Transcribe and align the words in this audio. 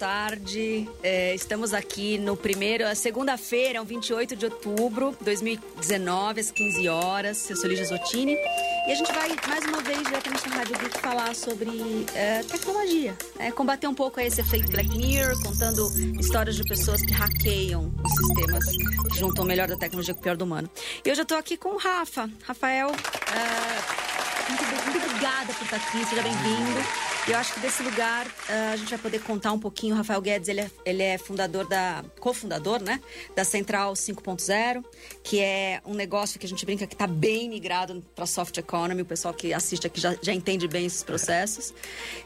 tarde. 0.00 0.88
É, 1.02 1.34
estamos 1.34 1.74
aqui 1.74 2.16
no 2.16 2.34
primeiro, 2.34 2.84
segunda-feira, 2.96 3.78
é 3.78 3.80
um 3.82 3.84
28 3.84 4.34
de 4.34 4.46
outubro 4.46 5.14
de 5.18 5.22
2019, 5.26 6.40
às 6.40 6.50
15 6.50 6.88
horas. 6.88 7.50
Eu 7.50 7.56
sou 7.56 7.68
Lígia 7.68 7.84
Zottini. 7.84 8.32
E 8.32 8.92
a 8.92 8.94
gente 8.94 9.12
vai, 9.12 9.28
mais 9.46 9.62
uma 9.66 9.82
vez, 9.82 10.02
diretamente 10.02 10.48
na 10.48 10.56
Rádio 10.56 10.78
Geek, 10.78 10.98
falar 11.00 11.34
sobre 11.34 12.06
é, 12.14 12.42
tecnologia. 12.44 13.14
É, 13.38 13.52
combater 13.52 13.88
um 13.88 13.94
pouco 13.94 14.18
esse 14.20 14.40
efeito 14.40 14.72
Black 14.72 14.88
Mirror, 14.88 15.38
contando 15.42 15.86
histórias 16.18 16.56
de 16.56 16.64
pessoas 16.64 17.02
que 17.02 17.12
hackeiam 17.12 17.92
os 18.02 18.26
sistemas, 18.26 18.64
que 19.12 19.18
juntam 19.18 19.44
o 19.44 19.46
melhor 19.46 19.68
da 19.68 19.76
tecnologia 19.76 20.14
com 20.14 20.20
o 20.20 20.22
pior 20.22 20.36
do 20.36 20.46
humano. 20.46 20.70
E 21.04 21.10
eu 21.10 21.14
já 21.14 21.22
estou 21.22 21.36
aqui 21.36 21.58
com 21.58 21.74
o 21.74 21.76
Rafa. 21.76 22.30
Rafael, 22.44 22.88
é, 22.88 24.48
muito, 24.48 24.64
muito 24.90 25.06
obrigada 25.06 25.52
por 25.52 25.62
estar 25.62 25.76
aqui, 25.76 26.06
seja 26.06 26.22
bem-vindo. 26.22 27.09
Eu 27.28 27.36
acho 27.36 27.54
que 27.54 27.60
desse 27.60 27.82
lugar 27.82 28.26
uh, 28.26 28.72
a 28.72 28.76
gente 28.76 28.88
vai 28.88 28.98
poder 28.98 29.20
contar 29.20 29.52
um 29.52 29.58
pouquinho. 29.58 29.94
O 29.94 29.96
Rafael 29.96 30.20
Guedes, 30.20 30.48
ele 30.48 30.60
é, 30.60 30.70
ele 30.84 31.02
é 31.02 31.18
fundador 31.18 31.68
da. 31.68 32.04
cofundador, 32.18 32.82
né? 32.82 33.00
Da 33.36 33.44
Central 33.44 33.92
5.0, 33.92 34.84
que 35.22 35.38
é 35.38 35.80
um 35.84 35.94
negócio 35.94 36.40
que 36.40 36.46
a 36.46 36.48
gente 36.48 36.64
brinca 36.64 36.86
que 36.86 36.94
está 36.94 37.06
bem 37.06 37.48
migrado 37.48 38.02
para 38.14 38.26
soft 38.26 38.56
economy. 38.56 39.02
O 39.02 39.06
pessoal 39.06 39.34
que 39.34 39.52
assiste 39.52 39.86
aqui 39.86 40.00
já, 40.00 40.16
já 40.20 40.32
entende 40.32 40.66
bem 40.66 40.86
esses 40.86 41.04
processos. 41.04 41.72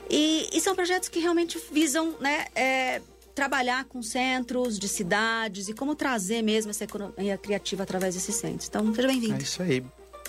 E, 0.09 0.49
e 0.53 0.61
são 0.61 0.75
projetos 0.75 1.09
que 1.09 1.19
realmente 1.19 1.61
visam, 1.73 2.17
né? 2.21 2.47
É, 2.55 3.03
trabalhar 3.35 3.85
com 3.87 4.01
centros 4.01 4.79
de 4.79 4.89
cidades 4.89 5.69
e 5.69 5.75
como 5.75 5.95
trazer 5.95 6.41
mesmo 6.41 6.71
essa 6.71 6.85
economia 6.85 7.37
criativa 7.37 7.83
através 7.83 8.15
desses 8.15 8.37
centros. 8.37 8.69
Então, 8.69 8.95
seja 8.95 9.09
bem-vindo. 9.09 9.35
É 9.35 9.39
isso 9.39 9.63
aí. 9.63 9.85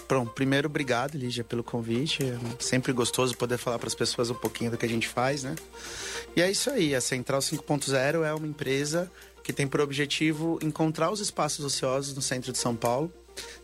Pronto, 0.08 0.32
primeiro, 0.32 0.68
obrigado, 0.68 1.18
Lígia, 1.18 1.44
pelo 1.44 1.64
convite. 1.64 2.24
É 2.24 2.38
sempre 2.60 2.94
gostoso 2.94 3.36
poder 3.36 3.58
falar 3.58 3.80
para 3.80 3.88
as 3.88 3.96
pessoas 3.96 4.30
um 4.30 4.36
pouquinho 4.36 4.72
do 4.72 4.78
que 4.78 4.86
a 4.86 4.90
gente 4.90 5.08
faz, 5.08 5.44
né? 5.44 5.56
E 6.36 6.42
é 6.42 6.50
isso 6.50 6.70
aí, 6.70 6.94
a 6.94 7.02
Central 7.02 7.40
5.0 7.40 8.24
é 8.24 8.34
uma 8.34 8.48
empresa 8.48 9.12
que 9.44 9.54
tem 9.54 9.68
por 9.68 9.82
objetivo 9.82 10.60
encontrar 10.62 11.12
os 11.12 11.20
espaços 11.20 11.64
ociosos 11.64 12.16
no 12.16 12.22
centro 12.22 12.52
de 12.52 12.58
São 12.58 12.76
Paulo 12.76 13.12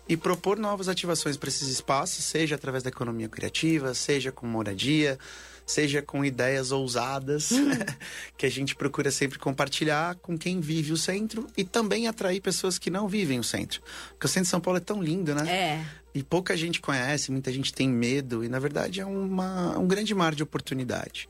e 0.08 0.18
propor 0.18 0.58
novas 0.58 0.90
ativações 0.90 1.38
para 1.38 1.50
esses 1.50 1.68
espaços, 1.68 2.26
seja 2.26 2.56
através 2.56 2.84
da 2.84 2.90
economia 2.90 3.30
criativa, 3.30 3.94
seja 3.94 4.32
com 4.32 4.46
moradia, 4.46 5.18
seja 5.66 6.02
com 6.02 6.24
ideias 6.24 6.72
ousadas, 6.72 7.50
que 8.38 8.46
a 8.46 8.50
gente 8.50 8.76
procura 8.76 9.12
sempre 9.12 9.40
compartilhar 9.40 10.16
com 10.16 10.38
quem 10.38 10.60
vive 10.60 10.92
o 10.92 10.98
centro 10.98 11.48
e 11.56 11.64
também 11.64 12.08
atrair 12.08 12.42
pessoas 12.42 12.78
que 12.78 12.90
não 12.90 13.08
vivem 13.08 13.40
o 13.40 13.44
centro. 13.44 13.82
Porque 14.10 14.26
o 14.26 14.30
centro 14.30 14.46
de 14.46 14.50
São 14.50 14.62
Paulo 14.62 14.78
é 14.78 14.82
tão 14.82 15.02
lindo, 15.02 15.34
né? 15.34 15.50
É. 15.52 15.86
E 16.14 16.22
pouca 16.22 16.58
gente 16.58 16.82
conhece, 16.82 17.32
muita 17.32 17.52
gente 17.54 17.74
tem 17.74 17.88
medo, 17.88 18.44
e 18.44 18.50
na 18.50 18.60
verdade 18.60 19.00
é 19.00 19.06
uma, 19.06 19.78
um 19.78 19.88
grande 19.88 20.14
mar 20.14 20.36
de 20.36 20.44
oportunidade. 20.44 21.30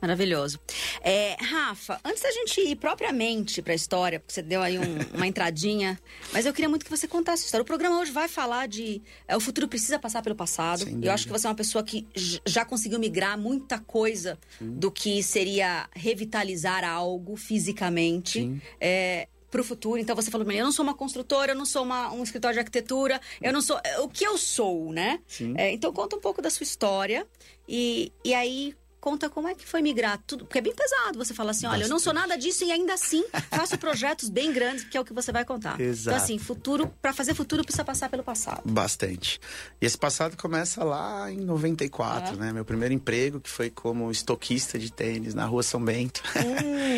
Maravilhoso. 0.00 0.60
É, 1.00 1.36
Rafa, 1.40 1.98
antes 2.04 2.22
da 2.22 2.30
gente 2.30 2.60
ir 2.60 2.76
propriamente 2.76 3.62
para 3.62 3.72
a 3.72 3.76
história, 3.76 4.20
porque 4.20 4.34
você 4.34 4.42
deu 4.42 4.60
aí 4.60 4.78
um, 4.78 4.98
uma 5.14 5.26
entradinha, 5.26 5.98
mas 6.32 6.44
eu 6.44 6.52
queria 6.52 6.68
muito 6.68 6.84
que 6.84 6.90
você 6.90 7.08
contasse 7.08 7.44
a 7.44 7.46
história. 7.46 7.62
O 7.62 7.66
programa 7.66 7.98
hoje 8.00 8.12
vai 8.12 8.28
falar 8.28 8.68
de 8.68 9.02
é, 9.26 9.36
o 9.36 9.40
futuro 9.40 9.66
precisa 9.66 9.98
passar 9.98 10.22
pelo 10.22 10.34
passado. 10.34 10.86
Eu 11.02 11.10
acho 11.12 11.26
que 11.26 11.32
você 11.32 11.46
é 11.46 11.50
uma 11.50 11.56
pessoa 11.56 11.82
que 11.82 12.06
já 12.44 12.64
conseguiu 12.64 12.98
migrar 12.98 13.38
muita 13.38 13.78
coisa 13.78 14.38
Sim. 14.58 14.70
do 14.72 14.90
que 14.90 15.22
seria 15.22 15.88
revitalizar 15.94 16.84
algo 16.84 17.36
fisicamente. 17.36 18.60
É, 18.80 19.28
para 19.48 19.60
o 19.60 19.64
futuro. 19.64 19.98
Então 19.98 20.14
você 20.14 20.30
falou, 20.30 20.50
eu 20.50 20.64
não 20.64 20.72
sou 20.72 20.82
uma 20.82 20.94
construtora, 20.94 21.52
eu 21.52 21.56
não 21.56 21.64
sou 21.64 21.82
uma, 21.82 22.12
um 22.12 22.22
escritório 22.22 22.54
de 22.54 22.58
arquitetura, 22.58 23.20
eu 23.40 23.52
não 23.52 23.62
sou. 23.62 23.80
O 24.02 24.08
que 24.08 24.24
eu 24.24 24.36
sou, 24.36 24.92
né? 24.92 25.20
É, 25.56 25.72
então 25.72 25.92
conta 25.92 26.16
um 26.16 26.20
pouco 26.20 26.42
da 26.42 26.50
sua 26.50 26.64
história 26.64 27.26
e, 27.66 28.12
e 28.24 28.34
aí 28.34 28.74
conta 29.06 29.30
como 29.30 29.46
é 29.46 29.54
que 29.54 29.64
foi 29.64 29.82
migrar 29.82 30.18
tudo, 30.26 30.44
porque 30.44 30.58
é 30.58 30.60
bem 30.60 30.74
pesado 30.74 31.16
você 31.16 31.32
falar 31.32 31.52
assim, 31.52 31.64
olha, 31.64 31.74
Bastante. 31.74 31.90
eu 31.90 31.94
não 31.94 32.00
sou 32.00 32.12
nada 32.12 32.36
disso 32.36 32.64
e 32.64 32.72
ainda 32.72 32.94
assim 32.94 33.24
faço 33.50 33.78
projetos 33.78 34.28
bem 34.28 34.52
grandes, 34.52 34.82
que 34.82 34.96
é 34.96 35.00
o 35.00 35.04
que 35.04 35.12
você 35.12 35.30
vai 35.30 35.44
contar. 35.44 35.80
Exato. 35.80 36.16
Então 36.16 36.24
assim, 36.24 36.38
futuro, 36.40 36.92
para 37.00 37.12
fazer 37.12 37.32
futuro 37.32 37.62
precisa 37.62 37.84
passar 37.84 38.08
pelo 38.08 38.24
passado. 38.24 38.62
Bastante. 38.64 39.38
E 39.80 39.86
esse 39.86 39.96
passado 39.96 40.36
começa 40.36 40.82
lá 40.82 41.30
em 41.30 41.38
94, 41.38 42.34
é. 42.34 42.36
né? 42.36 42.52
Meu 42.52 42.64
primeiro 42.64 42.92
emprego, 42.92 43.38
que 43.38 43.48
foi 43.48 43.70
como 43.70 44.10
estoquista 44.10 44.76
de 44.76 44.90
tênis 44.90 45.34
na 45.34 45.46
Rua 45.46 45.62
São 45.62 45.80
Bento. 45.80 46.20
Hum. 46.34 46.95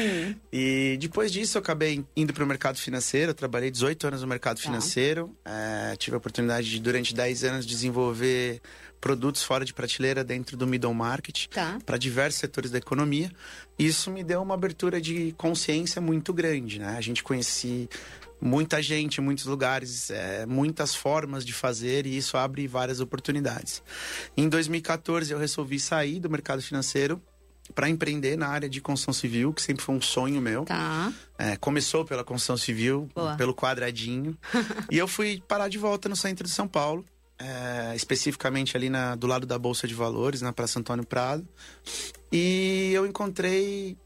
E 0.53 0.97
depois 1.00 1.31
disso 1.33 1.59
eu 1.59 1.61
acabei 1.61 2.05
indo 2.16 2.33
para 2.33 2.44
o 2.44 2.47
mercado 2.47 2.78
financeiro, 2.78 3.31
eu 3.31 3.34
trabalhei 3.34 3.71
18 3.71 4.06
anos 4.06 4.22
no 4.22 4.28
mercado 4.28 4.56
tá. 4.56 4.62
financeiro, 4.62 5.34
é, 5.44 5.97
tive 5.97 6.15
a 6.15 6.19
oportunidade 6.19 6.69
de 6.69 6.81
durante 6.81 7.15
10 7.15 7.44
anos 7.44 7.66
desenvolver 7.66 8.61
produtos 9.00 9.43
fora 9.43 9.65
de 9.65 9.72
prateleira 9.72 10.25
dentro 10.25 10.56
do 10.56 10.66
middle 10.66 10.93
market 10.94 11.47
tá. 11.49 11.78
para 11.84 11.97
diversos 11.97 12.41
setores 12.41 12.71
da 12.71 12.78
economia. 12.78 13.31
Isso 13.78 14.11
me 14.11 14.25
deu 14.25 14.43
uma 14.43 14.55
abertura 14.55 15.00
de 15.00 15.33
consciência 15.37 16.00
muito 16.00 16.33
grande, 16.33 16.78
né? 16.78 16.97
A 16.97 17.00
gente 17.00 17.22
conheci 17.22 17.89
muita 18.41 18.81
gente, 18.83 19.21
muitos 19.21 19.45
lugares, 19.45 20.10
é, 20.10 20.47
muitas 20.47 20.95
formas 20.95 21.45
de 21.45 21.53
fazer 21.53 22.06
e 22.06 22.16
isso 22.16 22.37
abre 22.37 22.66
várias 22.66 23.00
oportunidades. 23.00 23.83
Em 24.37 24.49
2014 24.49 25.33
eu 25.33 25.39
resolvi 25.39 25.78
sair 25.78 26.21
do 26.21 26.31
mercado 26.31 26.62
financeiro 26.62 27.21
para 27.75 27.89
empreender 27.89 28.37
na 28.37 28.49
área 28.49 28.69
de 28.69 28.81
construção 28.81 29.12
civil, 29.12 29.53
que 29.53 29.62
sempre 29.62 29.84
foi 29.84 29.95
um 29.95 30.01
sonho 30.01 30.41
meu. 30.41 30.65
Tá. 30.65 31.12
É, 31.37 31.56
começou 31.56 32.05
pela 32.05 32.25
construção 32.25 32.56
civil, 32.56 33.09
Boa. 33.15 33.37
pelo 33.37 33.55
quadradinho. 33.55 34.37
e 34.91 34.99
eu 34.99 35.06
fui 35.06 35.43
parar 35.47 35.69
de 35.69 35.78
volta 35.78 36.09
no 36.09 36.17
centro 36.17 36.45
de 36.45 36.51
São 36.51 36.67
Paulo 36.67 37.05
é, 37.39 37.95
especificamente 37.95 38.77
ali 38.77 38.91
na, 38.91 39.15
do 39.15 39.27
lado 39.27 39.47
da 39.47 39.59
Bolsa 39.59 39.87
de 39.87 39.95
Valores, 39.95 40.43
na 40.43 40.53
Praça 40.53 40.78
Antônio 40.78 41.07
Prado. 41.07 41.47
E 42.33 42.91
eu 42.93 43.07
encontrei 43.07 43.97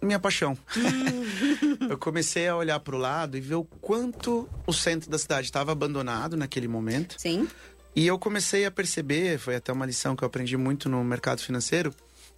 minha 0.00 0.18
paixão. 0.18 0.56
Hum. 0.76 1.88
eu 1.90 1.98
comecei 1.98 2.48
a 2.48 2.56
olhar 2.56 2.80
para 2.80 2.96
o 2.96 2.98
lado 2.98 3.36
e 3.36 3.40
ver 3.40 3.56
o 3.56 3.64
quanto 3.64 4.48
o 4.66 4.72
centro 4.72 5.10
da 5.10 5.18
cidade 5.18 5.46
estava 5.46 5.72
abandonado 5.72 6.36
naquele 6.36 6.68
momento. 6.68 7.16
Sim. 7.18 7.48
E 7.94 8.06
eu 8.06 8.18
comecei 8.18 8.64
a 8.64 8.70
perceber, 8.70 9.38
foi 9.38 9.54
até 9.54 9.72
uma 9.72 9.86
lição 9.86 10.16
que 10.16 10.24
eu 10.24 10.26
aprendi 10.26 10.56
muito 10.56 10.88
no 10.88 11.04
mercado 11.04 11.40
financeiro, 11.40 11.94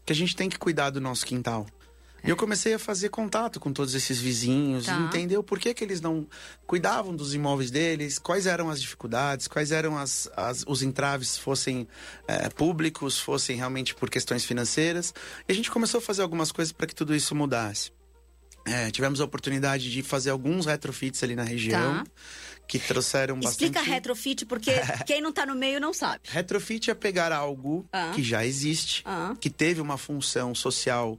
que 0.07 0.13
a 0.13 0.17
gente 0.17 0.37
tem 0.37 0.49
que 0.49 0.59
cuidar 0.59 0.91
do 0.91 1.01
nosso 1.01 1.27
quintal. 1.27 1.67
E 2.25 2.31
eu 2.31 2.37
comecei 2.37 2.75
a 2.75 2.79
fazer 2.79 3.09
contato 3.09 3.61
com 3.61 3.73
todos 3.73 3.95
esses 3.95 4.19
vizinhos 4.19 4.87
tá. 4.87 4.99
entender 4.99 5.37
o 5.37 5.45
porquê 5.45 5.73
que 5.73 5.85
eles 5.85 6.01
não 6.01 6.27
cuidavam 6.67 7.15
dos 7.15 7.35
imóveis 7.35 7.71
deles, 7.71 8.19
quais 8.19 8.47
eram 8.47 8.69
as 8.69 8.81
dificuldades, 8.81 9.47
quais 9.47 9.71
eram 9.71 9.97
as, 9.97 10.29
as 10.37 10.65
os 10.67 10.83
entraves, 10.83 11.39
fossem 11.39 11.87
é, 12.27 12.49
públicos, 12.49 13.19
fossem 13.19 13.57
realmente 13.57 13.95
por 13.95 14.11
questões 14.11 14.45
financeiras. 14.45 15.15
E 15.49 15.53
a 15.53 15.55
gente 15.55 15.71
começou 15.71 15.99
a 15.99 16.03
fazer 16.03 16.23
algumas 16.23 16.51
coisas 16.51 16.73
para 16.73 16.89
que 16.89 16.95
tudo 16.95 17.15
isso 17.15 17.35
mudasse. 17.35 17.93
É, 18.67 18.91
tivemos 18.91 19.21
a 19.21 19.25
oportunidade 19.25 19.91
de 19.91 20.03
fazer 20.03 20.31
alguns 20.31 20.67
retrofits 20.67 21.23
ali 21.23 21.35
na 21.35 21.45
região. 21.45 22.05
Tá. 22.05 22.11
Que 22.69 22.81
trouxeram 22.81 23.37
bastante. 23.37 23.67
Explica 23.67 23.81
retrofit, 23.81 24.45
porque 24.45 24.73
quem 25.07 25.21
não 25.21 25.31
está 25.31 25.47
no 25.47 25.55
meio 25.55 25.81
não 25.81 25.95
sabe. 25.95 26.23
Retrofit 26.25 26.91
é 26.91 26.95
pegar 26.95 27.31
algo 27.31 27.87
ah. 27.93 28.11
que 28.13 28.25
já 28.25 28.45
existe, 28.45 29.03
ah. 29.05 29.37
que 29.41 29.49
teve 29.49 29.81
uma 29.81 29.97
função 29.97 30.53
social 30.53 31.17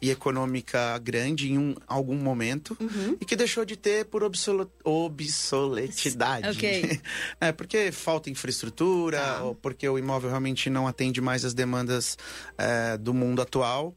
e 0.00 0.10
econômica 0.10 0.96
grande 0.98 1.52
em 1.52 1.58
um, 1.58 1.74
algum 1.86 2.16
momento 2.16 2.76
uhum. 2.80 3.16
e 3.20 3.24
que 3.24 3.36
deixou 3.36 3.64
de 3.64 3.76
ter 3.76 4.06
por 4.06 4.24
obsoletidade. 4.24 6.48
É, 7.40 7.52
porque 7.52 7.92
falta 7.92 8.28
infraestrutura, 8.30 9.22
ah. 9.22 9.44
ou 9.44 9.54
porque 9.54 9.88
o 9.88 9.96
imóvel 9.98 10.30
realmente 10.30 10.70
não 10.70 10.86
atende 10.86 11.20
mais 11.20 11.44
as 11.44 11.52
demandas 11.54 12.16
é, 12.56 12.96
do 12.96 13.12
mundo 13.14 13.42
atual. 13.42 13.94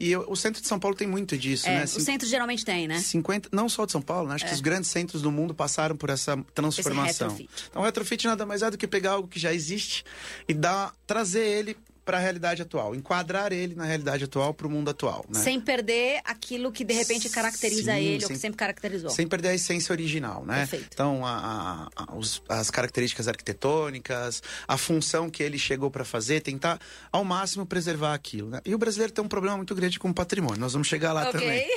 E 0.00 0.16
o 0.16 0.34
centro 0.34 0.60
de 0.60 0.66
São 0.66 0.80
Paulo 0.80 0.96
tem 0.96 1.06
muito 1.06 1.38
disso, 1.38 1.68
é, 1.68 1.78
né? 1.78 1.84
O 1.84 1.86
centro 1.86 2.26
geralmente 2.26 2.64
tem, 2.64 2.88
né? 2.88 2.98
50, 2.98 3.50
não 3.52 3.68
só 3.68 3.86
de 3.86 3.92
São 3.92 4.02
Paulo, 4.02 4.28
né? 4.28 4.34
Acho 4.34 4.44
é. 4.44 4.48
que 4.48 4.54
os 4.54 4.60
grandes 4.60 4.90
centros 4.90 5.22
do 5.22 5.30
mundo 5.30 5.54
passaram 5.54 5.96
por 5.96 6.10
essa 6.10 6.36
transformação. 6.54 7.38
Então, 7.70 7.82
retrofit 7.82 8.26
nada 8.26 8.44
mais 8.44 8.62
é 8.62 8.70
do 8.70 8.76
que 8.76 8.88
pegar 8.88 9.12
algo 9.12 9.28
que 9.28 9.38
já 9.38 9.54
existe 9.54 10.04
e 10.48 10.54
dar, 10.54 10.92
trazer 11.06 11.46
ele 11.46 11.76
para 12.04 12.16
a 12.16 12.20
realidade 12.20 12.62
atual, 12.62 12.94
enquadrar 12.94 13.52
ele 13.52 13.74
na 13.74 13.84
realidade 13.84 14.24
atual 14.24 14.52
para 14.52 14.66
o 14.66 14.70
mundo 14.70 14.90
atual, 14.90 15.24
né? 15.28 15.40
Sem 15.40 15.60
perder 15.60 16.20
aquilo 16.24 16.72
que 16.72 16.84
de 16.84 16.94
repente 16.94 17.28
caracteriza 17.30 17.92
Sim, 17.92 17.98
ele 17.98 18.20
sem, 18.20 18.24
ou 18.24 18.28
que 18.28 18.38
sempre 18.38 18.56
caracterizou. 18.56 19.10
Sem 19.10 19.26
perder 19.26 19.48
a 19.48 19.54
essência 19.54 19.92
original, 19.92 20.44
né? 20.44 20.60
Perfeito. 20.60 20.88
Então, 20.92 21.24
a, 21.24 21.88
a, 21.94 22.16
os, 22.16 22.42
as 22.48 22.70
características 22.70 23.28
arquitetônicas, 23.28 24.42
a 24.66 24.76
função 24.76 25.30
que 25.30 25.42
ele 25.42 25.58
chegou 25.58 25.90
para 25.90 26.04
fazer, 26.04 26.40
tentar 26.40 26.80
ao 27.10 27.24
máximo 27.24 27.64
preservar 27.64 28.14
aquilo, 28.14 28.48
né? 28.50 28.60
E 28.64 28.74
o 28.74 28.78
brasileiro 28.78 29.12
tem 29.12 29.24
um 29.24 29.28
problema 29.28 29.56
muito 29.56 29.74
grande 29.74 29.98
com 29.98 30.10
o 30.10 30.14
patrimônio. 30.14 30.58
Nós 30.58 30.72
vamos 30.72 30.88
chegar 30.88 31.12
lá 31.12 31.28
okay. 31.28 31.40
também. 31.40 31.68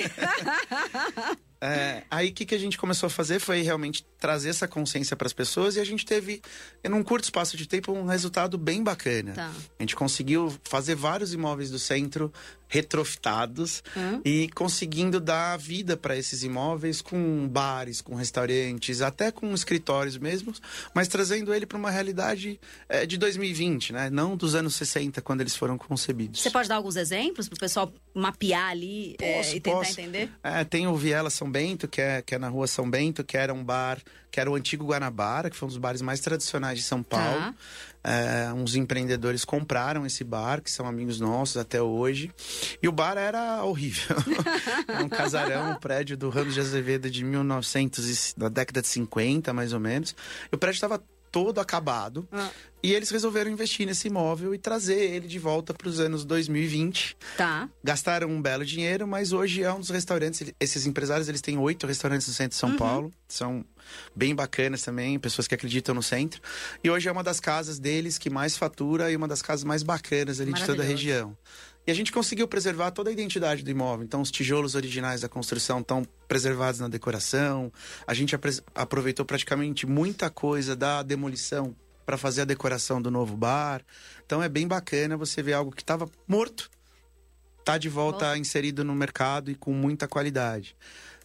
É, 1.66 2.04
aí 2.10 2.28
o 2.28 2.32
que, 2.32 2.44
que 2.44 2.54
a 2.54 2.58
gente 2.58 2.78
começou 2.78 3.06
a 3.06 3.10
fazer 3.10 3.40
foi 3.40 3.62
realmente 3.62 4.06
trazer 4.18 4.50
essa 4.50 4.68
consciência 4.68 5.16
para 5.16 5.26
as 5.26 5.32
pessoas 5.32 5.76
e 5.76 5.80
a 5.80 5.84
gente 5.84 6.04
teve, 6.04 6.40
em 6.84 6.92
um 6.92 7.02
curto 7.02 7.24
espaço 7.24 7.56
de 7.56 7.66
tempo, 7.66 7.92
um 7.92 8.06
resultado 8.06 8.56
bem 8.56 8.82
bacana. 8.82 9.32
Tá. 9.32 9.52
A 9.78 9.82
gente 9.82 9.96
conseguiu 9.96 10.54
fazer 10.64 10.94
vários 10.94 11.32
imóveis 11.32 11.70
do 11.70 11.78
centro 11.78 12.32
retrofitados 12.68 13.82
Hum. 13.96 14.20
e 14.24 14.48
conseguindo 14.54 15.20
dar 15.20 15.56
vida 15.56 15.96
para 15.96 16.16
esses 16.16 16.42
imóveis 16.42 17.00
com 17.00 17.46
bares, 17.48 18.00
com 18.00 18.14
restaurantes, 18.14 19.00
até 19.00 19.30
com 19.30 19.52
escritórios 19.54 20.16
mesmos, 20.16 20.60
mas 20.94 21.08
trazendo 21.08 21.54
ele 21.54 21.66
para 21.66 21.78
uma 21.78 21.90
realidade 21.90 22.58
eh, 22.88 23.06
de 23.06 23.16
2020, 23.18 23.92
né? 23.92 24.10
Não 24.10 24.36
dos 24.36 24.54
anos 24.54 24.74
60 24.76 25.20
quando 25.22 25.40
eles 25.40 25.56
foram 25.56 25.76
concebidos. 25.78 26.40
Você 26.40 26.50
pode 26.50 26.68
dar 26.68 26.76
alguns 26.76 26.96
exemplos 26.96 27.48
para 27.48 27.56
o 27.56 27.60
pessoal 27.60 27.92
mapear 28.14 28.70
ali 28.70 29.16
é, 29.20 29.36
Posso, 29.38 29.56
e 29.56 29.60
tentar 29.60 29.76
posso. 29.78 29.92
entender? 30.00 30.30
É, 30.42 30.64
tem 30.64 30.86
o 30.86 30.96
Viela 30.96 31.30
São 31.30 31.50
Bento, 31.50 31.86
que 31.88 32.00
é, 32.00 32.22
que 32.22 32.34
é 32.34 32.38
na 32.38 32.48
rua 32.48 32.66
São 32.66 32.88
Bento, 32.88 33.22
que 33.24 33.36
era 33.36 33.52
um 33.52 33.62
bar, 33.64 33.98
que 34.36 34.40
era 34.40 34.50
o 34.50 34.54
antigo 34.54 34.84
Guanabara, 34.84 35.48
que 35.48 35.56
foi 35.56 35.64
um 35.64 35.70
dos 35.70 35.78
bares 35.78 36.02
mais 36.02 36.20
tradicionais 36.20 36.78
de 36.78 36.84
São 36.84 37.02
Paulo. 37.02 37.40
Tá. 37.40 37.54
É, 38.04 38.52
uns 38.52 38.76
empreendedores 38.76 39.46
compraram 39.46 40.04
esse 40.04 40.22
bar, 40.22 40.60
que 40.60 40.70
são 40.70 40.86
amigos 40.86 41.18
nossos 41.18 41.56
até 41.56 41.80
hoje. 41.80 42.30
E 42.82 42.86
o 42.86 42.92
bar 42.92 43.16
era 43.16 43.64
horrível. 43.64 44.14
é 44.88 45.02
um 45.02 45.08
casarão, 45.08 45.70
um 45.70 45.74
prédio 45.76 46.18
do 46.18 46.28
Ramos 46.28 46.52
de 46.52 46.60
Azevedo 46.60 47.10
de 47.10 47.24
1900, 47.24 48.34
e- 48.34 48.38
da 48.38 48.50
década 48.50 48.82
de 48.82 48.88
50, 48.88 49.54
mais 49.54 49.72
ou 49.72 49.80
menos. 49.80 50.14
E 50.52 50.54
o 50.54 50.58
prédio 50.58 50.76
estava 50.76 51.02
todo 51.36 51.60
acabado. 51.60 52.26
Ah. 52.32 52.48
E 52.82 52.92
eles 52.94 53.10
resolveram 53.10 53.50
investir 53.50 53.84
nesse 53.86 54.08
imóvel 54.08 54.54
e 54.54 54.58
trazer 54.58 54.98
ele 54.98 55.26
de 55.28 55.38
volta 55.38 55.74
para 55.74 55.86
os 55.88 56.00
anos 56.00 56.24
2020 56.24 57.14
Tá. 57.36 57.68
gastaram 57.84 58.28
um 58.28 58.40
belo 58.40 58.64
dinheiro, 58.64 59.06
mas 59.06 59.32
hoje 59.32 59.62
é 59.62 59.70
um 59.72 59.80
dos 59.80 59.90
restaurantes. 59.90 60.50
Esses 60.58 60.86
empresários 60.86 61.28
eles 61.28 61.42
têm 61.42 61.58
oito 61.58 61.86
restaurantes 61.86 62.26
no 62.26 62.32
centro 62.32 62.50
de 62.50 62.56
São 62.56 62.70
Uhum. 62.70 62.76
Paulo, 62.76 63.10
são 63.28 63.64
bem 64.14 64.34
bacanas 64.34 64.82
também, 64.82 65.18
pessoas 65.18 65.46
que 65.46 65.54
acreditam 65.54 65.94
no 65.94 66.02
centro. 66.02 66.40
E 66.82 66.88
hoje 66.88 67.08
é 67.08 67.12
uma 67.12 67.22
das 67.22 67.38
casas 67.38 67.78
deles 67.78 68.16
que 68.18 68.30
mais 68.30 68.56
fatura 68.56 69.10
e 69.10 69.16
uma 69.16 69.28
das 69.28 69.42
casas 69.42 69.64
mais 69.64 69.82
bacanas 69.82 70.40
ali 70.40 70.52
de 70.54 70.64
toda 70.64 70.82
a 70.82 70.86
região. 70.86 71.36
E 71.86 71.90
a 71.90 71.94
gente 71.94 72.10
conseguiu 72.10 72.48
preservar 72.48 72.90
toda 72.90 73.10
a 73.10 73.12
identidade 73.12 73.62
do 73.62 73.70
imóvel. 73.70 74.04
Então, 74.04 74.20
os 74.20 74.30
tijolos 74.30 74.74
originais 74.74 75.20
da 75.20 75.28
construção 75.28 75.80
estão 75.80 76.04
preservados 76.26 76.80
na 76.80 76.88
decoração. 76.88 77.72
A 78.06 78.12
gente 78.12 78.36
aproveitou 78.74 79.24
praticamente 79.24 79.86
muita 79.86 80.28
coisa 80.28 80.74
da 80.74 81.02
demolição 81.02 81.76
para 82.04 82.16
fazer 82.16 82.42
a 82.42 82.44
decoração 82.44 83.00
do 83.00 83.10
novo 83.10 83.36
bar. 83.36 83.82
Então, 84.24 84.42
é 84.42 84.48
bem 84.48 84.66
bacana 84.66 85.16
você 85.16 85.42
ver 85.42 85.52
algo 85.52 85.70
que 85.70 85.82
estava 85.82 86.08
morto 86.26 86.68
tá 87.66 87.76
de 87.76 87.88
volta 87.88 88.26
Volta. 88.26 88.38
inserido 88.38 88.84
no 88.84 88.94
mercado 88.94 89.50
e 89.50 89.56
com 89.56 89.72
muita 89.72 90.06
qualidade. 90.06 90.76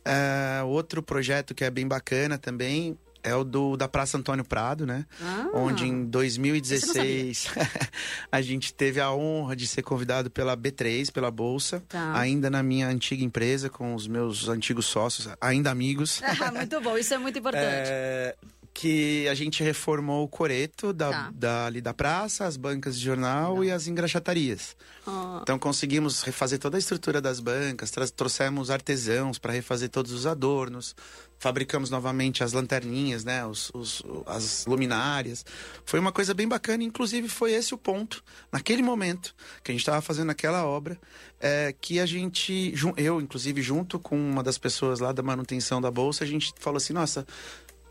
É, 0.03 0.63
outro 0.63 1.03
projeto 1.03 1.53
que 1.53 1.63
é 1.63 1.69
bem 1.69 1.87
bacana 1.87 2.35
também 2.35 2.97
é 3.23 3.35
o 3.35 3.43
do 3.43 3.75
da 3.77 3.87
Praça 3.87 4.17
Antônio 4.17 4.43
Prado, 4.43 4.85
né? 4.85 5.05
Ah. 5.21 5.47
Onde 5.53 5.85
em 5.85 6.05
2016 6.05 7.47
a 8.31 8.41
gente 8.41 8.73
teve 8.73 8.99
a 8.99 9.11
honra 9.11 9.55
de 9.55 9.67
ser 9.67 9.81
convidado 9.81 10.29
pela 10.29 10.55
B3, 10.57 11.11
pela 11.11 11.29
Bolsa, 11.31 11.83
Tá. 11.87 12.17
ainda 12.17 12.49
na 12.49 12.61
minha 12.63 12.87
antiga 12.87 13.23
empresa, 13.23 13.69
com 13.69 13.93
os 13.95 14.07
meus 14.07 14.47
antigos 14.47 14.85
sócios, 14.85 15.27
ainda 15.39 15.69
amigos. 15.71 16.21
Ah, 16.41 16.51
muito 16.51 16.79
bom, 16.81 16.97
isso 16.97 17.13
é 17.13 17.17
muito 17.17 17.37
importante. 17.37 17.63
É, 17.65 18.35
que 18.73 19.27
a 19.27 19.33
gente 19.35 19.61
reformou 19.63 20.23
o 20.23 20.27
coreto 20.27 20.91
da, 20.93 21.09
Tá. 21.11 21.31
da, 21.33 21.65
ali 21.67 21.81
da 21.81 21.93
praça, 21.93 22.45
as 22.45 22.55
bancas 22.57 22.97
de 22.97 23.03
jornal 23.05 23.63
e 23.63 23.69
as 23.71 23.85
engraxatarias. 23.85 24.75
Ah, 25.05 25.39
Então 25.43 25.59
conseguimos 25.59 26.21
refazer 26.23 26.57
toda 26.57 26.77
a 26.77 26.79
estrutura 26.79 27.21
das 27.21 27.39
bancas, 27.39 27.91
trouxemos 28.15 28.71
artesãos 28.71 29.37
para 29.37 29.51
refazer 29.53 29.89
todos 29.89 30.11
os 30.11 30.25
adornos, 30.25 30.95
fabricamos 31.41 31.89
novamente 31.89 32.43
as 32.43 32.53
lanterninhas, 32.53 33.25
né, 33.25 33.43
os, 33.43 33.71
os- 33.73 34.03
as 34.27 34.67
luminárias. 34.67 35.43
Foi 35.83 35.99
uma 35.99 36.11
coisa 36.11 36.35
bem 36.35 36.47
bacana, 36.47 36.83
inclusive 36.83 37.27
foi 37.27 37.51
esse 37.51 37.73
o 37.73 37.79
ponto, 37.79 38.23
naquele 38.51 38.83
momento 38.83 39.33
que 39.63 39.71
a 39.71 39.73
gente 39.73 39.81
estava 39.81 40.01
fazendo 40.03 40.29
aquela 40.29 40.63
obra, 40.63 41.01
é, 41.39 41.73
que 41.81 41.99
a 41.99 42.05
gente, 42.05 42.71
eu 42.95 43.19
inclusive 43.19 43.59
junto 43.59 43.97
com 43.97 44.15
uma 44.15 44.43
das 44.43 44.59
pessoas 44.59 44.99
lá 44.99 45.11
da 45.11 45.23
manutenção 45.23 45.81
da 45.81 45.89
bolsa, 45.89 46.23
a 46.23 46.27
gente 46.27 46.53
falou 46.59 46.77
assim, 46.77 46.93
nossa, 46.93 47.25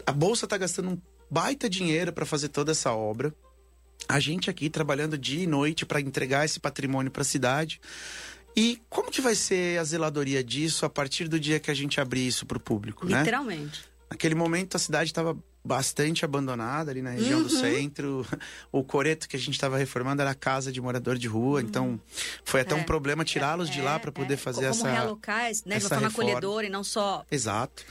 a 0.06 0.12
bolsa 0.12 0.46
está 0.46 0.56
gastando 0.56 0.90
um 0.90 0.98
baita 1.28 1.68
dinheiro 1.68 2.12
para 2.12 2.24
fazer 2.24 2.50
toda 2.50 2.70
essa 2.70 2.92
obra 2.92 3.34
a 4.08 4.18
gente 4.18 4.48
aqui 4.48 4.70
trabalhando 4.70 5.18
dia 5.18 5.42
e 5.42 5.46
noite 5.46 5.84
para 5.84 6.00
entregar 6.00 6.44
esse 6.44 6.58
patrimônio 6.58 7.10
para 7.10 7.22
a 7.22 7.24
cidade. 7.24 7.80
E 8.56 8.80
como 8.88 9.10
que 9.10 9.20
vai 9.20 9.34
ser 9.34 9.78
a 9.78 9.84
zeladoria 9.84 10.42
disso 10.42 10.84
a 10.84 10.90
partir 10.90 11.28
do 11.28 11.38
dia 11.38 11.60
que 11.60 11.70
a 11.70 11.74
gente 11.74 12.00
abrir 12.00 12.26
isso 12.26 12.44
para 12.46 12.56
o 12.58 12.60
público, 12.60 13.06
né? 13.06 13.18
literalmente. 13.18 13.84
Naquele 14.10 14.34
momento 14.34 14.76
a 14.76 14.78
cidade 14.78 15.10
estava 15.10 15.36
bastante 15.64 16.24
abandonada 16.24 16.90
ali 16.90 17.00
na 17.02 17.10
região 17.10 17.42
do 17.42 17.52
Uhum. 17.54 17.60
centro. 17.60 18.26
O 18.72 18.82
coreto 18.82 19.28
que 19.28 19.36
a 19.36 19.38
gente 19.38 19.54
estava 19.54 19.76
reformando 19.76 20.22
era 20.22 20.34
casa 20.34 20.72
de 20.72 20.80
morador 20.80 21.16
de 21.18 21.28
rua, 21.28 21.60
então 21.60 22.00
foi 22.44 22.62
até 22.62 22.72
É. 22.72 22.76
um 22.76 22.82
problema 22.82 23.24
tirá-los 23.24 23.68
de 23.70 23.80
lá 23.80 23.96
É, 23.96 23.98
para 23.98 24.10
poder 24.10 24.34
é. 24.34 24.36
fazer 24.36 24.60
Como 24.62 24.70
essa 24.70 24.90
realocais, 24.90 25.64
né? 25.64 25.76
De 25.78 25.82
uma 25.84 25.86
essa 25.86 25.94
forma 25.96 26.08
acolhedora 26.08 26.66
e 26.66 26.70
não 26.70 26.82
só. 26.82 27.24
Exato. 27.30 27.84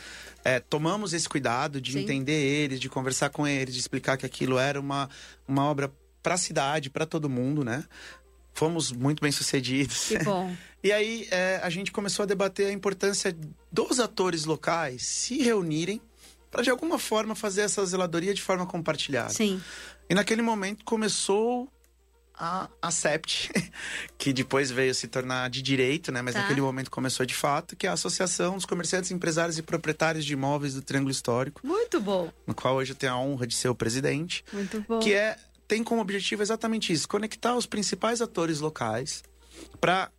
É, 0.44 0.60
tomamos 0.60 1.14
esse 1.14 1.28
cuidado 1.30 1.80
de 1.80 1.94
Sim. 1.94 2.00
entender 2.00 2.34
eles, 2.42 2.80
de 2.80 2.90
conversar 2.90 3.30
com 3.30 3.46
eles, 3.48 3.74
de 3.76 3.80
explicar 3.80 4.18
que 4.18 4.26
aquilo 4.26 4.58
era 4.58 4.80
uma, 4.80 5.10
uma 5.48 5.64
obra 5.66 5.92
para 6.24 6.34
a 6.36 6.38
cidade, 6.38 6.90
para 6.90 7.06
todo 7.06 7.30
mundo, 7.30 7.64
né? 7.64 7.84
Fomos 8.60 8.92
muito 8.92 9.22
bem 9.22 9.32
sucedidos. 9.32 10.08
Que 10.10 10.20
bom. 10.20 10.54
E 10.82 10.94
aí 10.94 11.28
é, 11.30 11.60
a 11.62 11.70
gente 11.70 11.92
começou 11.92 12.24
a 12.24 12.26
debater 12.26 12.68
a 12.68 12.72
importância 12.72 13.36
dos 13.70 14.00
atores 14.00 14.46
locais 14.46 15.02
se 15.06 15.38
reunirem 15.44 16.02
para 16.50 16.64
de 16.64 16.70
alguma 16.70 16.98
forma 16.98 17.36
fazer 17.36 17.62
essa 17.64 17.86
zeladoria 17.86 18.34
de 18.34 18.42
forma 18.42 18.66
compartilhada. 18.66 19.30
Sim. 19.30 19.62
E 20.10 20.14
naquele 20.16 20.42
momento 20.42 20.86
começou 20.86 21.68
a, 22.34 22.70
a 22.82 22.90
que 24.18 24.32
depois 24.32 24.72
veio 24.72 24.96
se 24.96 25.08
tornar 25.10 25.50
de 25.50 25.62
direito, 25.62 26.12
né? 26.14 26.22
Mas 26.22 26.34
Tá. 26.34 26.42
naquele 26.44 26.62
momento 26.62 26.90
começou 26.90 27.26
de 27.26 27.34
fato, 27.34 27.76
que 27.76 27.86
é 27.86 27.90
a 27.90 27.94
Associação 27.94 28.56
dos 28.56 28.66
Comerciantes, 28.66 29.12
Empresários 29.12 29.58
e 29.58 29.62
Proprietários 29.62 30.24
de 30.24 30.32
Imóveis 30.32 30.74
do 30.76 30.82
Triângulo 30.82 31.12
Histórico, 31.12 31.60
Muito 31.66 32.00
bom. 32.00 32.32
no 32.48 32.54
qual 32.56 32.76
hoje 32.76 32.94
eu 32.94 32.96
tenho 32.96 33.12
a 33.14 33.18
honra 33.20 33.46
de 33.46 33.54
ser 33.56 33.68
o 33.68 33.76
presidente, 33.76 34.46
Muito 34.54 34.80
bom. 34.88 35.00
que 35.00 35.14
é 35.14 35.36
tem 35.70 35.84
como 35.84 36.02
objetivo 36.02 36.42
exatamente 36.42 36.92
isso, 36.92 37.08
conectar 37.08 37.56
os 37.56 37.66
principais 37.66 38.22
atores 38.22 38.60
locais 38.60 39.24
para 39.80 40.12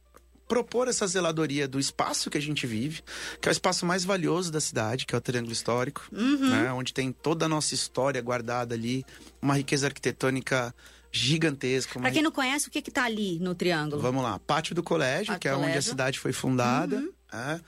propor 0.49 0.88
essa 0.88 1.06
zeladoria 1.06 1.69
do 1.69 1.79
espaço 1.79 2.31
que 2.31 2.38
a 2.38 2.41
gente 2.41 2.67
vive, 2.67 3.02
que 3.41 3.49
é 3.49 3.50
o 3.50 3.52
espaço 3.52 3.85
mais 3.85 4.05
valioso 4.05 4.50
da 4.50 4.61
cidade, 4.61 5.06
que 5.06 5.14
é 5.14 5.19
o 5.19 5.20
Triângulo 5.20 5.52
Histórico, 5.52 6.08
Uhum. 6.12 6.50
né, 6.50 6.73
onde 6.73 6.93
tem 6.94 7.12
toda 7.12 7.47
a 7.47 7.49
nossa 7.49 7.75
história 7.75 8.20
guardada 8.23 8.75
ali, 8.75 9.05
uma 9.43 9.55
riqueza 9.55 9.87
arquitetônica 9.87 10.75
gigantesca. 11.12 11.99
uma 11.99 12.02
Pra 12.02 12.11
quem 12.12 12.23
não 12.23 12.31
conhece, 12.32 12.69
o 12.69 12.70
que 12.70 12.81
que 12.82 12.91
tá 12.91 13.05
ali 13.05 13.38
no 13.41 13.55
triângulo? 13.55 14.00
Vamos 14.00 14.23
lá, 14.23 14.38
Pátio 14.41 14.75
do 14.75 14.82
Colégio, 14.82 15.26
Pátio 15.35 15.41
que 15.41 15.49
é 15.49 15.50
do 15.52 15.56
onde 15.58 15.64
a 15.64 15.69
Colégio. 15.70 15.88
Uhum. 15.91 15.93
cidade 15.93 16.19
foi 16.20 16.32
fundada, 16.32 17.05
é. 17.32 17.61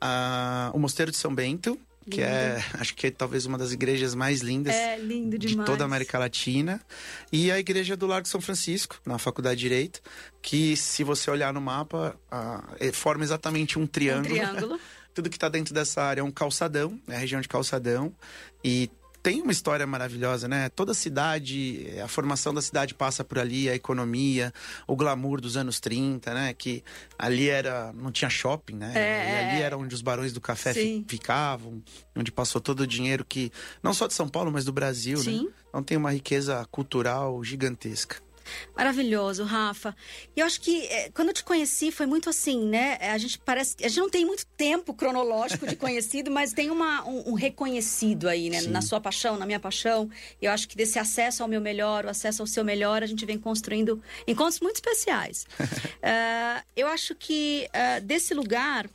Ah, 0.00 0.70
o 0.74 0.78
Mosteiro 0.78 1.10
de 1.10 1.16
São 1.18 1.34
Bento, 1.34 1.78
que 2.08 2.22
é, 2.22 2.62
acho 2.74 2.94
que 2.94 3.08
é 3.08 3.10
talvez 3.10 3.46
uma 3.46 3.58
das 3.58 3.72
igrejas 3.72 4.14
mais 4.14 4.40
lindas 4.40 4.74
É 4.74 4.96
lindo 4.98 5.38
de 5.38 5.56
toda 5.64 5.84
a 5.84 5.86
América 5.86 6.18
Latina. 6.18 6.80
E 7.32 7.50
a 7.50 7.58
igreja 7.58 7.96
do 7.96 8.06
Largo 8.06 8.26
São 8.28 8.40
Francisco, 8.40 9.00
na 9.04 9.18
Faculdade 9.18 9.56
de 9.56 9.68
Direito, 9.68 10.00
que 10.40 10.76
se 10.76 11.04
você 11.04 11.30
olhar 11.30 11.52
no 11.52 11.60
mapa, 11.60 12.16
é- 12.78 12.92
forma 12.92 13.22
exatamente 13.24 13.78
um 13.78 13.82
Um 13.82 13.86
triângulo. 13.86 14.34
triângulo. 14.34 14.80
Tudo 15.12 15.28
que 15.28 15.36
está 15.36 15.48
dentro 15.48 15.74
dessa 15.74 16.02
área 16.02 16.20
é 16.20 16.24
um 16.24 16.30
calçadão, 16.30 16.98
é 17.08 17.16
a 17.16 17.18
região 17.18 17.40
de 17.40 17.48
calçadão. 17.48 18.14
E 18.62 18.88
tem 19.22 19.42
uma 19.42 19.52
história 19.52 19.86
maravilhosa, 19.86 20.48
né? 20.48 20.68
Toda 20.70 20.94
cidade, 20.94 21.86
a 22.02 22.08
formação 22.08 22.54
da 22.54 22.62
cidade 22.62 22.94
passa 22.94 23.22
por 23.22 23.38
ali, 23.38 23.68
a 23.68 23.74
economia, 23.74 24.52
o 24.86 24.96
glamour 24.96 25.40
dos 25.40 25.56
anos 25.56 25.78
30, 25.80 26.32
né? 26.32 26.54
Que 26.54 26.82
ali 27.18 27.48
era. 27.48 27.92
não 27.92 28.10
tinha 28.10 28.30
shopping, 28.30 28.76
né? 28.76 28.92
É, 28.94 29.00
e 29.00 29.48
ali 29.50 29.62
é. 29.62 29.64
era 29.64 29.76
onde 29.76 29.94
os 29.94 30.02
barões 30.02 30.32
do 30.32 30.40
café 30.40 30.72
Sim. 30.72 31.04
ficavam, 31.08 31.82
onde 32.16 32.32
passou 32.32 32.60
todo 32.60 32.80
o 32.80 32.86
dinheiro 32.86 33.24
que. 33.24 33.52
não 33.82 33.92
só 33.92 34.06
de 34.06 34.14
São 34.14 34.28
Paulo, 34.28 34.50
mas 34.50 34.64
do 34.64 34.72
Brasil, 34.72 35.18
Sim. 35.18 35.44
né? 35.44 35.52
Então 35.68 35.82
tem 35.82 35.96
uma 35.96 36.12
riqueza 36.12 36.66
cultural 36.70 37.42
gigantesca. 37.44 38.16
Maravilhoso, 38.76 39.44
Rafa. 39.44 39.94
E 40.36 40.40
eu 40.40 40.46
acho 40.46 40.60
que 40.60 40.86
eh, 40.86 41.10
quando 41.14 41.28
eu 41.28 41.34
te 41.34 41.44
conheci 41.44 41.90
foi 41.90 42.06
muito 42.06 42.30
assim, 42.30 42.64
né? 42.64 42.98
A 43.00 43.18
gente 43.18 43.38
parece. 43.38 43.76
A 43.82 43.88
gente 43.88 44.00
não 44.00 44.10
tem 44.10 44.24
muito 44.24 44.46
tempo 44.56 44.94
cronológico 44.94 45.66
de 45.66 45.76
conhecido, 45.76 46.30
mas 46.30 46.52
tem 46.52 46.70
uma, 46.70 47.06
um, 47.06 47.30
um 47.30 47.34
reconhecido 47.34 48.28
aí, 48.28 48.50
né? 48.50 48.60
Sim. 48.60 48.70
Na 48.70 48.82
sua 48.82 49.00
paixão, 49.00 49.36
na 49.36 49.46
minha 49.46 49.60
paixão. 49.60 50.10
E 50.40 50.46
eu 50.46 50.52
acho 50.52 50.68
que 50.68 50.76
desse 50.76 50.98
acesso 50.98 51.42
ao 51.42 51.48
meu 51.48 51.60
melhor, 51.60 52.04
o 52.04 52.08
acesso 52.08 52.42
ao 52.42 52.46
seu 52.46 52.64
melhor, 52.64 53.02
a 53.02 53.06
gente 53.06 53.24
vem 53.26 53.38
construindo 53.38 54.02
encontros 54.26 54.60
muito 54.60 54.76
especiais. 54.76 55.46
Ah, 56.02 56.62
eu 56.76 56.86
acho 56.86 57.14
que 57.14 57.68
ah, 57.72 58.00
desse 58.00 58.34
lugar 58.34 58.88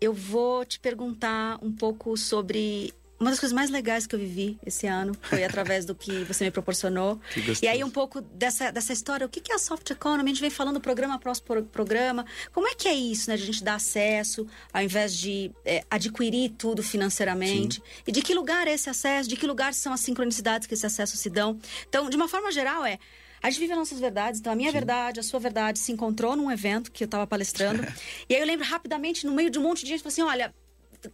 eu 0.00 0.14
vou 0.14 0.64
te 0.64 0.80
perguntar 0.80 1.58
um 1.62 1.70
pouco 1.70 2.16
sobre. 2.16 2.94
Uma 3.20 3.28
das 3.28 3.38
coisas 3.38 3.54
mais 3.54 3.68
legais 3.68 4.06
que 4.06 4.14
eu 4.14 4.18
vivi 4.18 4.58
esse 4.64 4.86
ano 4.86 5.14
foi 5.20 5.44
através 5.44 5.84
do 5.84 5.94
que 5.94 6.24
você 6.24 6.42
me 6.44 6.50
proporcionou. 6.50 7.20
E 7.62 7.68
aí 7.68 7.84
um 7.84 7.90
pouco 7.90 8.22
dessa, 8.22 8.72
dessa 8.72 8.94
história, 8.94 9.26
o 9.26 9.28
que 9.28 9.52
é 9.52 9.54
a 9.54 9.58
soft 9.58 9.90
economy? 9.90 10.30
A 10.30 10.32
gente 10.34 10.40
vem 10.40 10.48
falando 10.48 10.80
programa 10.80 11.16
após 11.16 11.38
pro- 11.38 11.62
programa. 11.64 12.24
Como 12.50 12.66
é 12.66 12.74
que 12.74 12.88
é 12.88 12.94
isso, 12.94 13.28
né? 13.28 13.36
De 13.36 13.42
a 13.42 13.46
gente 13.46 13.62
dar 13.62 13.74
acesso, 13.74 14.46
ao 14.72 14.82
invés 14.82 15.14
de 15.14 15.50
é, 15.66 15.84
adquirir 15.90 16.52
tudo 16.56 16.82
financeiramente. 16.82 17.82
E 18.06 18.10
de 18.12 18.22
que 18.22 18.32
lugar 18.32 18.66
é 18.66 18.72
esse 18.72 18.88
acesso? 18.88 19.28
De 19.28 19.36
que 19.36 19.46
lugar 19.46 19.74
são 19.74 19.92
as 19.92 20.00
sincronicidades 20.00 20.66
que 20.66 20.72
esse 20.72 20.86
acesso 20.86 21.16
se 21.18 21.28
dão? 21.28 21.58
Então, 21.88 22.08
de 22.08 22.16
uma 22.16 22.26
forma 22.28 22.50
geral, 22.50 22.86
é 22.86 22.98
A 23.42 23.50
gente 23.50 23.60
vive 23.60 23.72
as 23.72 23.78
nossas 23.78 24.00
verdades. 24.00 24.40
Então, 24.40 24.50
a 24.52 24.56
minha 24.56 24.70
Sim. 24.70 24.74
verdade, 24.78 25.20
a 25.20 25.22
sua 25.22 25.40
verdade 25.40 25.78
se 25.78 25.92
encontrou 25.92 26.34
num 26.36 26.50
evento 26.50 26.90
que 26.90 27.04
eu 27.04 27.06
estava 27.06 27.26
palestrando. 27.26 27.82
e 28.28 28.34
aí 28.34 28.40
eu 28.40 28.46
lembro 28.46 28.66
rapidamente, 28.66 29.26
no 29.26 29.32
meio 29.34 29.50
de 29.50 29.58
um 29.58 29.62
monte 29.62 29.82
de 29.82 29.88
gente, 29.90 30.02
falou 30.02 30.12
assim: 30.12 30.22
olha, 30.22 30.54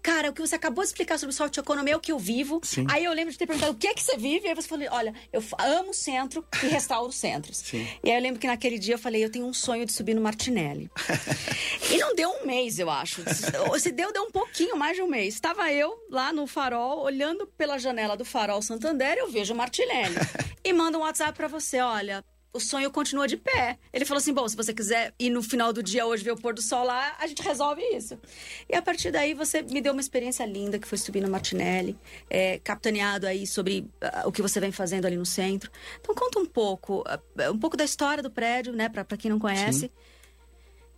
cara, 0.02 0.30
o 0.30 0.32
que 0.32 0.40
você 0.40 0.54
acabou 0.54 0.82
de 0.82 0.88
explicar 0.88 1.18
sobre 1.18 1.34
soft 1.34 1.56
economy 1.56 1.90
é 1.90 1.96
o 1.96 2.00
que 2.00 2.12
eu 2.12 2.18
vivo. 2.18 2.60
Sim. 2.64 2.86
Aí 2.90 3.04
eu 3.04 3.12
lembro 3.12 3.32
de 3.32 3.38
ter 3.38 3.46
perguntado 3.46 3.72
o 3.72 3.76
que 3.76 3.86
é 3.86 3.94
que 3.94 4.02
você 4.02 4.16
vive. 4.16 4.46
E 4.46 4.48
aí 4.48 4.54
você 4.54 4.68
falou, 4.68 4.86
olha, 4.90 5.14
eu 5.32 5.42
amo 5.58 5.90
o 5.90 5.94
centro 5.94 6.44
e 6.62 6.66
restauro 6.66 7.12
centros. 7.12 7.58
Sim. 7.58 7.86
E 8.02 8.10
aí 8.10 8.16
eu 8.16 8.22
lembro 8.22 8.40
que 8.40 8.46
naquele 8.46 8.78
dia 8.78 8.94
eu 8.94 8.98
falei, 8.98 9.24
eu 9.24 9.30
tenho 9.30 9.46
um 9.46 9.54
sonho 9.54 9.86
de 9.86 9.92
subir 9.92 10.14
no 10.14 10.20
Martinelli. 10.20 10.90
e 11.90 11.98
não 11.98 12.14
deu 12.14 12.30
um 12.30 12.46
mês, 12.46 12.78
eu 12.78 12.90
acho. 12.90 13.22
Se 13.78 13.92
deu, 13.92 14.12
deu 14.12 14.24
um 14.24 14.30
pouquinho 14.30 14.76
mais 14.76 14.96
de 14.96 15.02
um 15.02 15.08
mês. 15.08 15.34
Estava 15.34 15.70
eu 15.72 15.96
lá 16.10 16.32
no 16.32 16.46
farol, 16.46 17.02
olhando 17.04 17.46
pela 17.46 17.78
janela 17.78 18.16
do 18.16 18.24
farol 18.24 18.62
Santander, 18.62 19.16
eu 19.18 19.30
vejo 19.30 19.54
o 19.54 19.56
Martinelli. 19.56 20.16
e 20.64 20.72
manda 20.72 20.98
um 20.98 21.02
WhatsApp 21.02 21.36
para 21.36 21.48
você, 21.48 21.80
olha, 21.80 22.24
o 22.56 22.60
sonho 22.60 22.90
continua 22.90 23.28
de 23.28 23.36
pé. 23.36 23.78
Ele 23.92 24.04
falou 24.04 24.18
assim: 24.18 24.32
bom, 24.32 24.48
se 24.48 24.56
você 24.56 24.72
quiser 24.72 25.14
ir 25.18 25.30
no 25.30 25.42
final 25.42 25.72
do 25.72 25.82
dia 25.82 26.06
hoje 26.06 26.24
ver 26.24 26.32
o 26.32 26.36
pôr 26.36 26.54
do 26.54 26.62
sol 26.62 26.84
lá, 26.84 27.16
a 27.18 27.26
gente 27.26 27.42
resolve 27.42 27.82
isso. 27.94 28.18
E 28.68 28.74
a 28.74 28.82
partir 28.82 29.10
daí 29.10 29.34
você 29.34 29.62
me 29.62 29.80
deu 29.80 29.92
uma 29.92 30.00
experiência 30.00 30.44
linda 30.44 30.78
que 30.78 30.88
foi 30.88 30.98
subir 30.98 31.20
no 31.20 31.30
Martinelli, 31.30 31.96
é, 32.28 32.58
capitaneado 32.58 33.26
aí 33.26 33.46
sobre 33.46 33.88
uh, 34.02 34.28
o 34.28 34.32
que 34.32 34.42
você 34.42 34.58
vem 34.58 34.72
fazendo 34.72 35.06
ali 35.06 35.16
no 35.16 35.26
centro. 35.26 35.70
Então 36.00 36.14
conta 36.14 36.38
um 36.38 36.46
pouco, 36.46 37.00
uh, 37.02 37.52
um 37.52 37.58
pouco 37.58 37.76
da 37.76 37.84
história 37.84 38.22
do 38.22 38.30
prédio, 38.30 38.72
né, 38.72 38.88
para 38.88 39.04
quem 39.16 39.30
não 39.30 39.38
conhece. 39.38 39.80
Sim. 39.80 39.90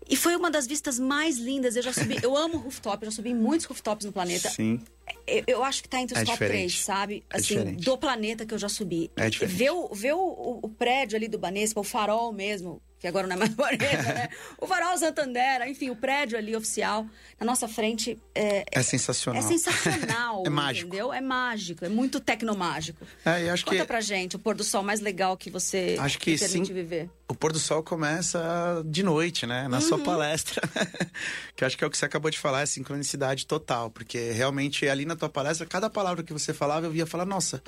E 0.09 0.17
foi 0.17 0.35
uma 0.35 0.51
das 0.51 0.67
vistas 0.67 0.99
mais 0.99 1.39
lindas. 1.39 1.77
Eu 1.77 1.83
já 1.83 1.93
subi. 1.93 2.17
eu 2.23 2.37
amo 2.37 2.57
rooftop, 2.59 3.05
eu 3.05 3.11
já 3.11 3.17
subi 3.17 3.35
muitos 3.35 3.67
rooftops 3.67 4.07
no 4.07 4.13
planeta. 4.13 4.49
Sim. 4.49 4.81
Eu, 5.27 5.45
eu 5.47 5.65
acho 5.65 5.83
que 5.83 5.89
tá 5.89 6.01
entre 6.01 6.17
os 6.17 6.23
é 6.23 6.25
top 6.25 6.33
diferente. 6.39 6.59
3, 6.59 6.81
sabe? 6.81 7.25
É 7.31 7.37
assim, 7.37 7.55
diferente. 7.57 7.85
do 7.85 7.99
planeta 7.99 8.47
que 8.47 8.55
eu 8.55 8.59
já 8.59 8.69
subi. 8.69 9.11
É 9.17 9.29
diferente. 9.29 9.57
Ver 9.57 9.71
o, 9.71 9.89
ver 9.95 10.15
o, 10.15 10.61
o 10.63 10.69
prédio 10.69 11.17
ali 11.17 11.29
do 11.29 11.39
Banespa, 11.39 11.81
o 11.81 11.85
farol 11.85 12.33
mesmo, 12.33 12.81
que 12.99 13.07
agora 13.07 13.27
não 13.27 13.37
é 13.37 13.39
mais 13.39 13.55
Banespa, 13.55 14.13
né? 14.13 14.29
O 14.61 14.67
farol 14.67 14.97
Santander, 14.99 15.67
enfim, 15.69 15.91
o 15.91 15.97
prédio 15.97 16.37
ali 16.37 16.55
oficial, 16.57 17.07
na 17.39 17.47
nossa 17.47 17.69
frente. 17.69 18.19
É, 18.35 18.65
é 18.71 18.83
sensacional. 18.83 19.41
É 19.41 19.47
sensacional. 19.47 20.43
é 20.47 20.51
mágico. 20.51 20.89
Entendeu? 20.89 21.13
É 21.13 21.21
mágico, 21.21 21.85
é 21.85 21.89
muito 21.89 22.21
tecnomágico. 22.21 23.07
É, 23.25 23.49
eu 23.49 23.53
acho 23.53 23.65
Conta 23.65 23.79
que... 23.79 23.85
pra 23.85 24.01
gente 24.01 24.37
o 24.37 24.39
pôr 24.39 24.55
do 24.55 24.65
sol 24.65 24.83
mais 24.83 25.01
legal 25.01 25.37
que 25.37 25.51
você 25.51 25.97
acho 25.99 26.19
que 26.19 26.37
permite 26.37 26.69
sim, 26.69 26.75
viver. 26.75 27.11
O 27.29 27.35
pôr 27.35 27.53
do 27.53 27.59
sol 27.59 27.83
começa 27.83 28.83
de 28.87 29.03
noite, 29.03 29.47
né? 29.47 29.69
Na 29.69 29.77
uhum. 29.77 29.83
sua 29.83 29.99
palestra. 29.99 30.63
que 31.55 31.65
acho 31.65 31.77
que 31.77 31.85
é 31.85 31.87
o 31.87 31.91
que 31.91 31.97
você 31.99 32.05
acabou 32.05 32.31
de 32.31 32.39
falar, 32.39 32.63
é 32.63 32.67
sincronicidade 32.67 33.47
total. 33.47 33.91
Porque 33.91 34.33
realmente 34.33 34.89
ali 34.89 35.05
na 35.05 35.15
tua 35.15 35.29
palestra, 35.29 35.67
cada 35.67 35.89
palavra 35.91 36.23
que 36.23 36.33
você 36.33 36.53
falava, 36.53 36.87
eu 36.87 36.91
via 36.91 37.07
falar, 37.07 37.27
nossa, 37.27 37.63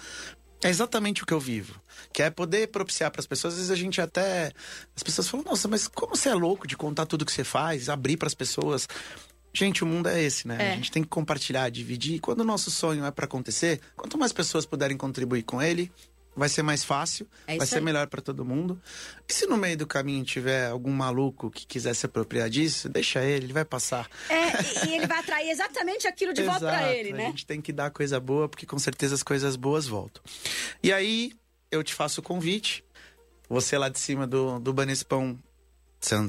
é 0.63 0.69
exatamente 0.69 1.23
o 1.23 1.27
que 1.27 1.33
eu 1.33 1.41
vivo. 1.41 1.81
Que 2.13 2.23
é 2.23 2.31
poder 2.31 2.69
propiciar 2.69 3.11
para 3.11 3.21
as 3.21 3.27
pessoas. 3.27 3.55
Às 3.55 3.59
vezes 3.59 3.71
a 3.71 3.77
gente 3.77 4.01
até. 4.01 4.53
As 4.95 5.03
pessoas 5.03 5.29
falam, 5.29 5.47
nossa, 5.47 5.69
mas 5.69 5.89
como 5.89 6.15
você 6.15 6.29
é 6.29 6.35
louco 6.35 6.67
de 6.67 6.77
contar 6.77 7.07
tudo 7.07 7.25
que 7.25 7.33
você 7.33 7.45
faz, 7.45 7.89
abrir 7.89 8.17
para 8.17 8.29
as 8.29 8.35
pessoas. 8.35 8.89
Gente, 9.53 9.83
o 9.83 9.87
mundo 9.87 10.09
é 10.09 10.23
esse, 10.23 10.47
né? 10.47 10.57
É. 10.61 10.73
A 10.73 10.77
gente 10.77 10.93
tem 10.93 11.03
que 11.03 11.09
compartilhar, 11.09 11.69
dividir. 11.71 12.17
E 12.17 12.21
quando 12.21 12.41
o 12.41 12.45
nosso 12.45 12.71
sonho 12.71 13.05
é 13.05 13.11
para 13.11 13.25
acontecer, 13.25 13.81
quanto 13.97 14.17
mais 14.17 14.33
pessoas 14.33 14.65
puderem 14.65 14.97
contribuir 14.97 15.43
com 15.43 15.61
ele, 15.61 15.91
vai 16.35 16.49
ser 16.49 16.63
mais 16.63 16.85
fácil, 16.85 17.27
é 17.47 17.57
vai 17.57 17.67
ser 17.67 17.77
aí. 17.77 17.81
melhor 17.83 18.07
para 18.07 18.21
todo 18.21 18.45
mundo. 18.45 18.81
E 19.29 19.33
se 19.33 19.47
no 19.47 19.57
meio 19.57 19.77
do 19.77 19.87
caminho 19.87 20.25
tiver 20.25 20.69
algum 20.69 20.93
maluco 20.93 21.51
que 21.51 21.67
quiser 21.67 21.95
se 21.95 22.07
apropriar 22.07 22.49
disso, 22.49 22.89
deixa 22.89 23.23
ele, 23.23 23.47
ele 23.47 23.53
vai 23.53 23.65
passar. 23.65 24.09
É, 24.29 24.87
e 24.87 24.95
ele 24.95 25.07
vai 25.07 25.19
atrair 25.19 25.51
exatamente 25.51 26.07
aquilo 26.07 26.33
de 26.33 26.43
volta 26.43 26.61
para 26.61 26.93
ele, 26.93 27.13
né? 27.13 27.27
A 27.27 27.31
gente 27.31 27.47
tem 27.47 27.61
que 27.61 27.73
dar 27.73 27.91
coisa 27.91 28.19
boa, 28.21 28.49
porque 28.49 28.67
com 28.67 28.79
certeza 28.79 29.15
as 29.15 29.23
coisas 29.23 29.57
boas 29.57 29.87
voltam. 29.87 30.23
E 30.83 30.93
aí, 30.93 31.33
eu 31.71 31.83
te 31.83 31.95
faço 31.95 32.21
o 32.21 32.23
convite. 32.23 32.85
Você 33.49 33.77
lá 33.77 33.89
de 33.89 33.99
cima 33.99 34.27
do, 34.27 34.59
do 34.61 34.73
Banespão 34.73 35.39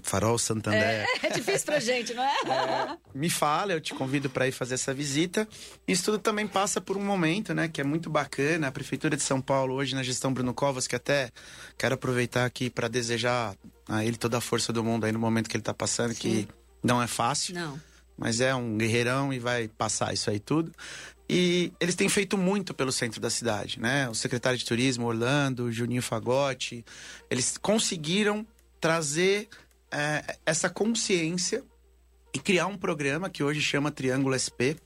Farol 0.04 0.38
Santander. 0.38 0.82
É, 0.82 1.08
é 1.24 1.30
difícil 1.30 1.66
pra 1.66 1.80
gente, 1.80 2.14
não 2.14 2.24
é? 2.24 2.36
é? 2.46 2.98
Me 3.14 3.30
fala, 3.30 3.74
eu 3.74 3.82
te 3.82 3.94
convido 3.94 4.30
para 4.30 4.48
ir 4.48 4.52
fazer 4.52 4.76
essa 4.76 4.94
visita. 4.94 5.48
Isso 5.88 6.06
tudo 6.06 6.20
também 6.20 6.48
passa 6.48 6.82
por 6.82 6.98
um 6.98 7.04
momento, 7.04 7.54
né, 7.54 7.68
que 7.68 7.80
é 7.80 7.84
muito 7.84 8.10
bacana. 8.10 8.68
A 8.68 8.72
Prefeitura 8.72 9.16
de 9.16 9.24
São 9.24 9.42
Paulo, 9.42 9.76
hoje 9.76 9.96
na 9.96 10.04
gestão 10.04 10.34
Bruno 10.34 10.54
Covas, 10.54 10.88
que 10.88 10.96
até 10.96 11.32
quero 11.78 11.96
aproveitar 11.96 12.46
aqui 12.46 12.70
para 12.70 12.88
desejar 12.88 13.56
a 13.88 14.04
ele 14.04 14.18
toda 14.18 14.38
a 14.38 14.42
força 14.42 14.74
do 14.74 14.84
mundo 14.84 15.06
aí 15.06 15.12
no 15.12 15.20
momento 15.20 15.50
que 15.50 15.56
ele 15.56 15.62
está 15.62 15.74
passando, 15.74 16.14
Sim. 16.14 16.20
que 16.20 16.48
não 16.84 17.02
é 17.02 17.08
fácil. 17.08 17.56
Não. 17.56 17.80
Mas 18.18 18.40
é 18.40 18.54
um 18.54 18.78
guerreirão 18.78 19.34
e 19.34 19.40
vai 19.40 19.68
passar 19.68 20.14
isso 20.14 20.30
aí 20.30 20.40
tudo. 20.40 20.72
E 21.28 21.72
eles 21.80 21.96
têm 21.96 22.10
feito 22.10 22.38
muito 22.38 22.74
pelo 22.74 22.92
centro 22.92 23.22
da 23.22 23.30
cidade, 23.30 23.80
né? 23.80 24.10
O 24.10 24.14
secretário 24.14 24.60
de 24.60 24.66
Turismo, 24.66 25.08
Orlando, 25.08 25.72
Juninho 25.72 26.02
Fagotti, 26.02 26.84
eles 27.30 27.58
conseguiram 27.58 28.46
trazer 28.82 29.48
é, 29.92 30.38
essa 30.46 30.70
consciência 30.70 31.64
e 32.34 32.40
criar 32.40 32.68
um 32.68 32.78
programa 32.78 33.30
que 33.30 33.44
hoje 33.44 33.62
chama 33.62 33.92
Triângulo 33.92 34.38
SP, 34.40 34.80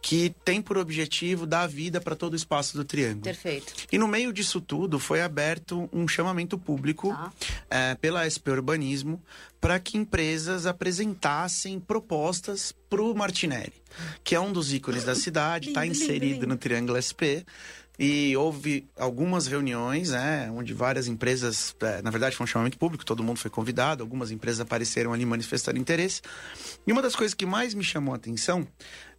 que 0.00 0.34
tem 0.44 0.62
por 0.62 0.78
objetivo 0.78 1.46
dar 1.46 1.66
vida 1.66 2.00
para 2.00 2.14
todo 2.14 2.34
o 2.34 2.36
espaço 2.36 2.76
do 2.76 2.84
Triângulo. 2.84 3.22
Perfeito. 3.22 3.72
E 3.90 3.98
no 3.98 4.06
meio 4.06 4.32
disso 4.32 4.60
tudo 4.60 4.98
foi 4.98 5.20
aberto 5.22 5.88
um 5.92 6.06
chamamento 6.06 6.56
público 6.56 7.08
tá. 7.08 7.32
é, 7.68 7.94
pela 7.96 8.28
SP 8.28 8.50
Urbanismo 8.50 9.20
para 9.60 9.80
que 9.80 9.96
empresas 9.96 10.66
apresentassem 10.66 11.80
propostas 11.80 12.72
para 12.88 13.02
o 13.02 13.14
Martinelli, 13.14 13.72
que 14.22 14.34
é 14.34 14.40
um 14.40 14.52
dos 14.52 14.72
ícones 14.72 15.04
da 15.04 15.14
cidade, 15.14 15.68
está 15.68 15.86
inserido 15.86 16.24
lindo, 16.24 16.34
lindo. 16.34 16.46
no 16.48 16.56
Triângulo 16.56 17.00
SP. 17.00 17.42
E 17.96 18.36
houve 18.36 18.88
algumas 18.98 19.46
reuniões, 19.46 20.10
né, 20.10 20.50
onde 20.50 20.74
várias 20.74 21.06
empresas, 21.06 21.76
é, 21.80 22.02
na 22.02 22.10
verdade 22.10 22.34
foi 22.34 22.42
um 22.42 22.46
chamamento 22.46 22.76
público, 22.76 23.04
todo 23.04 23.22
mundo 23.22 23.38
foi 23.38 23.50
convidado, 23.50 24.02
algumas 24.02 24.32
empresas 24.32 24.60
apareceram 24.60 25.12
ali 25.12 25.24
manifestando 25.24 25.78
interesse. 25.78 26.20
E 26.84 26.90
uma 26.90 27.00
das 27.00 27.14
coisas 27.14 27.34
que 27.34 27.46
mais 27.46 27.72
me 27.72 27.84
chamou 27.84 28.12
a 28.12 28.16
atenção 28.16 28.66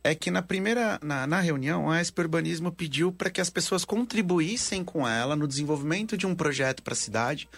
é 0.04 0.14
que 0.14 0.30
na 0.30 0.42
primeira, 0.42 1.00
na, 1.02 1.26
na 1.26 1.40
reunião, 1.40 1.90
a 1.90 2.04
SP 2.04 2.22
Urbanismo 2.22 2.72
pediu 2.72 3.12
para 3.12 3.30
que 3.30 3.42
as 3.42 3.50
pessoas 3.50 3.86
contribuíssem 3.86 4.84
com 4.84 5.08
ela 5.08 5.36
no 5.36 5.48
desenvolvimento 5.48 6.18
de 6.18 6.28
um 6.28 6.36
projeto 6.36 6.84
para 6.84 6.94
a 6.94 6.98
cidade. 6.98 7.50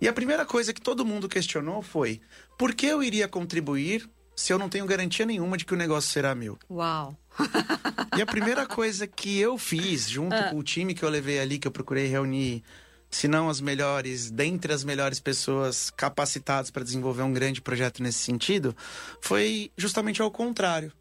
E 0.00 0.08
a 0.08 0.12
primeira 0.12 0.44
coisa 0.44 0.72
que 0.72 0.80
todo 0.80 1.04
mundo 1.04 1.28
questionou 1.28 1.80
foi: 1.80 2.20
por 2.58 2.74
que 2.74 2.86
eu 2.86 3.04
iria 3.04 3.28
contribuir 3.28 4.08
se 4.34 4.52
eu 4.52 4.58
não 4.58 4.68
tenho 4.68 4.86
garantia 4.86 5.26
nenhuma 5.26 5.56
de 5.56 5.64
que 5.64 5.74
o 5.74 5.76
negócio 5.76 6.10
será 6.10 6.34
meu? 6.34 6.58
Uau! 6.70 7.16
e 8.16 8.22
a 8.22 8.26
primeira 8.26 8.64
coisa 8.66 9.06
que 9.06 9.38
eu 9.38 9.58
fiz, 9.58 10.08
junto 10.08 10.34
ah. 10.34 10.50
com 10.50 10.58
o 10.58 10.62
time 10.62 10.94
que 10.94 11.04
eu 11.04 11.08
levei 11.08 11.38
ali, 11.38 11.58
que 11.58 11.68
eu 11.68 11.72
procurei 11.72 12.06
reunir, 12.06 12.62
se 13.10 13.28
não 13.28 13.48
as 13.48 13.60
melhores, 13.60 14.30
dentre 14.30 14.72
as 14.72 14.82
melhores 14.82 15.20
pessoas 15.20 15.90
capacitadas 15.90 16.70
para 16.70 16.82
desenvolver 16.82 17.22
um 17.22 17.32
grande 17.32 17.60
projeto 17.60 18.02
nesse 18.02 18.20
sentido, 18.20 18.74
foi 19.20 19.70
justamente 19.76 20.22
ao 20.22 20.30
contrário. 20.30 20.92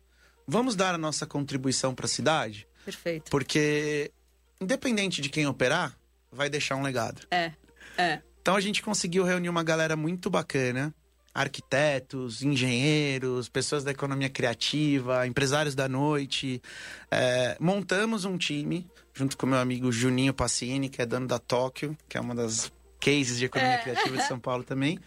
Vamos 0.46 0.76
dar 0.76 0.94
a 0.94 0.98
nossa 0.98 1.26
contribuição 1.26 1.96
para 1.96 2.06
a 2.06 2.10
cidade? 2.10 2.68
Perfeito. 2.84 3.32
Porque, 3.32 4.12
independente 4.60 5.22
de 5.22 5.30
quem 5.30 5.48
operar, 5.48 5.96
vai 6.30 6.50
deixar 6.50 6.76
um 6.76 6.82
legado. 6.82 7.22
É, 7.32 7.54
é. 7.98 8.22
Então 8.42 8.56
a 8.56 8.62
gente 8.62 8.82
conseguiu 8.82 9.24
reunir 9.24 9.50
uma 9.50 9.64
galera 9.64 9.96
muito 9.96 10.30
bacana 10.30 10.94
arquitetos, 11.34 12.44
engenheiros, 12.44 13.48
pessoas 13.48 13.84
da 13.84 13.92
economia 13.92 14.30
criativa, 14.30 15.26
empresários 15.26 15.76
da 15.76 15.88
noite. 15.88 16.62
É, 17.10 17.56
montamos 17.60 18.26
um 18.26 18.38
time, 18.38 18.88
junto 19.14 19.38
com 19.38 19.46
meu 19.46 19.60
amigo 19.60 19.92
Juninho 19.92 20.34
Passini, 20.34 20.90
que 20.90 21.02
é 21.02 21.06
dono 21.06 21.28
da 21.28 21.40
Tóquio, 21.40 21.98
que 22.10 22.18
é 22.18 22.22
uma 22.22 22.36
das 22.36 22.72
cases 23.00 23.38
de 23.38 23.46
economia 23.46 23.76
é. 23.76 23.82
criativa 23.82 24.18
de 24.18 24.28
São 24.28 24.40
Paulo 24.40 24.64
também. 24.64 25.00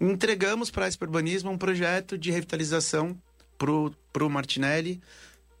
Entregamos 0.00 0.70
para 0.70 0.86
a 0.86 0.90
Urbanismo 1.02 1.50
um 1.50 1.58
projeto 1.58 2.16
de 2.16 2.30
revitalização 2.30 3.20
para 3.58 4.24
o 4.24 4.30
Martinelli, 4.30 5.00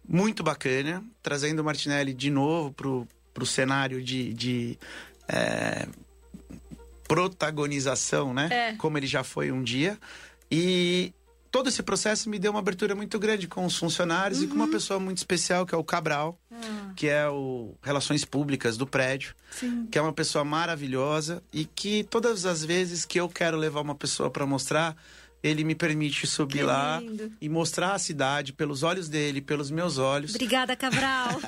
muito 0.08 0.42
bacana, 0.42 1.04
trazendo 1.22 1.60
o 1.60 1.64
Martinelli 1.64 2.14
de 2.14 2.30
novo 2.30 2.72
para 2.72 3.42
o 3.42 3.46
cenário 3.46 4.02
de, 4.02 4.32
de 4.32 4.78
é, 5.28 5.86
protagonização, 7.08 8.34
né? 8.34 8.48
É. 8.50 8.76
Como 8.76 8.98
ele 8.98 9.06
já 9.06 9.24
foi 9.24 9.50
um 9.50 9.62
dia. 9.62 9.98
E 10.50 11.12
todo 11.50 11.68
esse 11.68 11.82
processo 11.82 12.28
me 12.28 12.38
deu 12.38 12.50
uma 12.50 12.60
abertura 12.60 12.94
muito 12.94 13.18
grande 13.18 13.48
com 13.48 13.64
os 13.64 13.76
funcionários 13.76 14.38
uhum. 14.38 14.44
e 14.44 14.48
com 14.48 14.54
uma 14.54 14.66
uhum. 14.66 14.70
pessoa 14.70 15.00
muito 15.00 15.18
especial, 15.18 15.66
que 15.66 15.74
é 15.74 15.78
o 15.78 15.84
Cabral, 15.84 16.38
ah. 16.52 16.92
que 16.94 17.08
é 17.08 17.28
o 17.28 17.74
Relações 17.82 18.24
Públicas 18.24 18.76
do 18.76 18.86
prédio, 18.86 19.34
Sim. 19.50 19.86
que 19.90 19.98
é 19.98 20.02
uma 20.02 20.12
pessoa 20.12 20.44
maravilhosa 20.44 21.42
e 21.52 21.64
que 21.64 22.04
todas 22.04 22.46
as 22.46 22.64
vezes 22.64 23.04
que 23.04 23.18
eu 23.18 23.28
quero 23.28 23.56
levar 23.56 23.80
uma 23.80 23.94
pessoa 23.94 24.30
para 24.30 24.46
mostrar, 24.46 24.96
ele 25.42 25.64
me 25.64 25.74
permite 25.74 26.26
subir 26.26 26.62
lá 26.62 27.00
e 27.40 27.48
mostrar 27.48 27.92
a 27.92 27.98
cidade 27.98 28.52
pelos 28.52 28.82
olhos 28.82 29.08
dele, 29.08 29.40
pelos 29.40 29.70
meus 29.70 29.96
olhos. 29.98 30.34
Obrigada, 30.34 30.76
Cabral. 30.76 31.40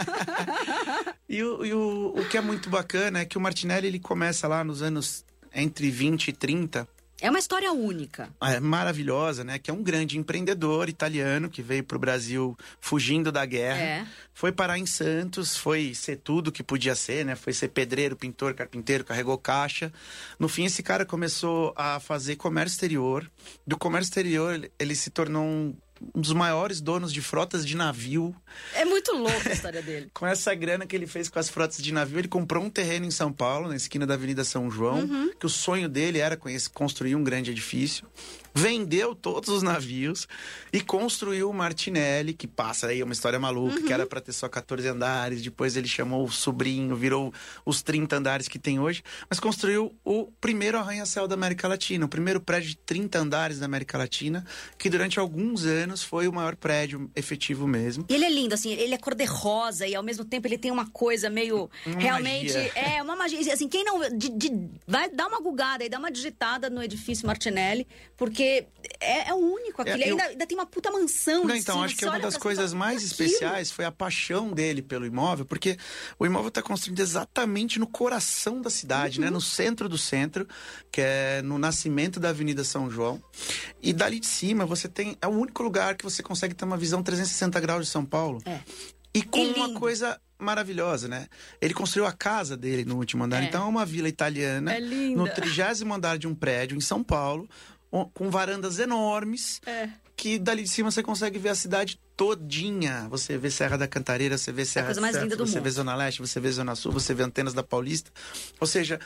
e 1.28 1.42
o, 1.42 1.64
e 1.64 1.74
o, 1.74 2.14
o 2.16 2.24
que 2.28 2.36
é 2.36 2.40
muito 2.40 2.70
bacana 2.70 3.20
é 3.20 3.24
que 3.24 3.36
o 3.36 3.40
Martinelli 3.40 3.88
ele 3.88 3.98
começa 3.98 4.46
lá 4.46 4.62
nos 4.62 4.80
anos 4.80 5.24
entre 5.54 5.90
20 5.90 6.28
e 6.28 6.32
30 6.32 6.88
É 7.20 7.28
uma 7.28 7.38
história 7.38 7.70
única. 7.72 8.30
É 8.40 8.58
maravilhosa, 8.58 9.44
né? 9.44 9.58
Que 9.58 9.70
é 9.70 9.74
um 9.74 9.82
grande 9.82 10.18
empreendedor 10.18 10.88
italiano 10.88 11.50
que 11.50 11.60
veio 11.60 11.84
para 11.84 11.96
o 11.96 12.00
Brasil 12.00 12.56
fugindo 12.80 13.30
da 13.30 13.44
guerra. 13.44 13.80
É. 13.80 14.06
Foi 14.32 14.50
parar 14.50 14.78
em 14.78 14.86
Santos, 14.86 15.54
foi 15.54 15.94
ser 15.94 16.16
tudo 16.16 16.50
que 16.50 16.62
podia 16.62 16.94
ser, 16.94 17.26
né? 17.26 17.36
Foi 17.36 17.52
ser 17.52 17.68
pedreiro, 17.68 18.16
pintor, 18.16 18.54
carpinteiro, 18.54 19.04
carregou 19.04 19.36
caixa. 19.36 19.92
No 20.38 20.48
fim, 20.48 20.64
esse 20.64 20.82
cara 20.82 21.04
começou 21.04 21.74
a 21.76 22.00
fazer 22.00 22.36
comércio 22.36 22.74
exterior. 22.74 23.30
Do 23.66 23.76
comércio 23.76 24.08
exterior, 24.08 24.70
ele 24.78 24.94
se 24.94 25.10
tornou 25.10 25.44
um 25.44 25.74
um 26.14 26.20
dos 26.20 26.32
maiores 26.32 26.80
donos 26.80 27.12
de 27.12 27.20
frotas 27.20 27.66
de 27.66 27.76
navio. 27.76 28.34
É 28.74 28.84
muito 28.84 29.12
louco 29.12 29.48
a 29.48 29.52
história 29.52 29.82
dele. 29.82 30.10
com 30.14 30.26
essa 30.26 30.54
grana 30.54 30.86
que 30.86 30.96
ele 30.96 31.06
fez 31.06 31.28
com 31.28 31.38
as 31.38 31.48
frotas 31.48 31.78
de 31.78 31.92
navio, 31.92 32.18
ele 32.18 32.28
comprou 32.28 32.64
um 32.64 32.70
terreno 32.70 33.06
em 33.06 33.10
São 33.10 33.32
Paulo, 33.32 33.68
na 33.68 33.76
esquina 33.76 34.06
da 34.06 34.14
Avenida 34.14 34.44
São 34.44 34.70
João, 34.70 35.00
uhum. 35.00 35.30
que 35.38 35.46
o 35.46 35.50
sonho 35.50 35.88
dele 35.88 36.18
era 36.18 36.38
construir 36.72 37.14
um 37.14 37.22
grande 37.22 37.50
edifício 37.50 38.06
vendeu 38.54 39.14
todos 39.14 39.48
os 39.48 39.62
navios 39.62 40.26
e 40.72 40.80
construiu 40.80 41.50
o 41.50 41.54
Martinelli, 41.54 42.32
que 42.32 42.46
passa 42.46 42.88
aí 42.88 43.02
uma 43.02 43.12
história 43.12 43.38
maluca, 43.38 43.78
uhum. 43.78 43.86
que 43.86 43.92
era 43.92 44.06
para 44.06 44.20
ter 44.20 44.32
só 44.32 44.48
14 44.48 44.86
andares, 44.88 45.42
depois 45.42 45.76
ele 45.76 45.88
chamou 45.88 46.24
o 46.24 46.30
sobrinho, 46.30 46.94
virou 46.96 47.32
os 47.64 47.82
30 47.82 48.16
andares 48.16 48.48
que 48.48 48.58
tem 48.58 48.78
hoje, 48.78 49.02
mas 49.28 49.40
construiu 49.40 49.94
o 50.04 50.30
primeiro 50.40 50.78
arranha-céu 50.78 51.26
da 51.26 51.34
América 51.34 51.68
Latina, 51.68 52.04
o 52.04 52.08
primeiro 52.08 52.40
prédio 52.40 52.70
de 52.70 52.76
30 52.78 53.18
andares 53.18 53.58
da 53.58 53.66
América 53.66 53.98
Latina, 53.98 54.44
que 54.78 54.88
durante 54.88 55.18
alguns 55.18 55.64
anos 55.64 56.02
foi 56.02 56.28
o 56.28 56.32
maior 56.32 56.56
prédio 56.56 57.10
efetivo 57.14 57.66
mesmo. 57.66 58.04
E 58.08 58.14
ele 58.14 58.24
é 58.24 58.30
lindo, 58.30 58.54
assim, 58.54 58.72
ele 58.72 58.94
é 58.94 58.98
cor-de-rosa 58.98 59.86
e 59.86 59.94
ao 59.94 60.02
mesmo 60.02 60.24
tempo 60.24 60.46
ele 60.46 60.58
tem 60.58 60.70
uma 60.70 60.88
coisa 60.90 61.28
meio 61.30 61.70
uma 61.86 62.00
realmente 62.00 62.52
magia. 62.52 62.72
é 62.74 63.02
uma 63.02 63.16
magia, 63.16 63.52
assim, 63.52 63.68
quem 63.68 63.84
não 63.84 64.00
de, 64.16 64.28
de, 64.30 64.70
vai 64.86 65.08
dar 65.10 65.26
uma 65.26 65.40
gugada 65.40 65.84
e 65.84 65.88
dar 65.88 65.98
uma 65.98 66.10
digitada 66.10 66.70
no 66.70 66.82
edifício 66.82 67.26
Martinelli, 67.26 67.86
porque 68.16 68.39
porque 68.40 68.66
é, 68.98 69.28
é 69.28 69.34
único 69.34 69.82
aquilo. 69.82 70.02
É, 70.02 70.06
eu... 70.06 70.12
ainda, 70.12 70.24
ainda, 70.24 70.46
tem 70.46 70.56
uma 70.56 70.64
puta 70.64 70.90
mansão. 70.90 71.44
Não, 71.44 71.54
então, 71.54 71.82
acho 71.82 71.94
que 71.96 72.04
é 72.04 72.08
uma 72.08 72.18
das 72.18 72.36
coisas 72.36 72.72
mais 72.72 73.02
especiais 73.02 73.70
foi 73.70 73.84
a 73.84 73.92
paixão 73.92 74.50
dele 74.50 74.80
pelo 74.80 75.04
imóvel, 75.04 75.44
porque 75.44 75.76
o 76.18 76.24
imóvel 76.24 76.48
está 76.48 76.62
construído 76.62 77.00
exatamente 77.00 77.78
no 77.78 77.86
coração 77.86 78.62
da 78.62 78.70
cidade, 78.70 79.20
né? 79.20 79.26
uhum. 79.26 79.32
né? 79.32 79.34
No 79.34 79.40
centro 79.40 79.88
do 79.88 79.98
centro, 79.98 80.48
que 80.90 81.00
é 81.02 81.42
no 81.42 81.58
nascimento 81.58 82.18
da 82.18 82.30
Avenida 82.30 82.64
São 82.64 82.90
João. 82.90 83.22
E 83.82 83.92
dali 83.92 84.18
de 84.18 84.26
cima 84.26 84.64
você 84.64 84.88
tem. 84.88 85.16
É 85.20 85.26
o 85.26 85.30
único 85.30 85.62
lugar 85.62 85.94
que 85.96 86.04
você 86.04 86.22
consegue 86.22 86.54
ter 86.54 86.64
uma 86.64 86.78
visão 86.78 87.02
360 87.02 87.60
graus 87.60 87.86
de 87.86 87.92
São 87.92 88.04
Paulo. 88.04 88.40
É. 88.46 88.60
E 89.12 89.22
com 89.22 89.40
é 89.40 89.52
uma 89.54 89.74
coisa 89.74 90.18
maravilhosa, 90.38 91.06
né? 91.06 91.26
Ele 91.60 91.74
construiu 91.74 92.06
a 92.06 92.12
casa 92.12 92.56
dele 92.56 92.84
no 92.84 92.96
último 92.96 93.24
andar. 93.24 93.42
É. 93.42 93.46
Então 93.46 93.64
é 93.64 93.68
uma 93.68 93.84
vila 93.84 94.08
italiana. 94.08 94.72
É 94.72 94.80
no 94.80 95.28
trigésimo 95.28 95.92
andar 95.92 96.16
de 96.16 96.26
um 96.26 96.34
prédio 96.34 96.76
em 96.76 96.80
São 96.80 97.04
Paulo, 97.04 97.48
com 97.90 98.30
varandas 98.30 98.78
enormes. 98.78 99.60
É. 99.66 99.88
Que 100.16 100.38
dali 100.38 100.62
de 100.62 100.68
cima 100.68 100.90
você 100.90 101.02
consegue 101.02 101.38
ver 101.38 101.48
a 101.48 101.54
cidade 101.54 101.98
todinha. 102.14 103.08
Você 103.08 103.38
vê 103.38 103.50
Serra 103.50 103.78
da 103.78 103.88
Cantareira, 103.88 104.36
você 104.36 104.52
vê 104.52 104.66
Serra 104.66 104.84
é 104.84 104.86
a 104.86 104.88
coisa 104.88 105.00
mais 105.00 105.16
linda 105.16 105.34
do 105.34 105.46
você 105.46 105.54
mundo. 105.54 105.64
vê 105.64 105.70
Zona 105.70 105.96
Leste, 105.96 106.20
você 106.20 106.38
vê 106.38 106.52
Zona 106.52 106.74
Sul, 106.74 106.92
você 106.92 107.14
vê 107.14 107.22
Antenas 107.22 107.54
da 107.54 107.62
Paulista. 107.62 108.10
Ou 108.60 108.66
seja, 108.66 109.00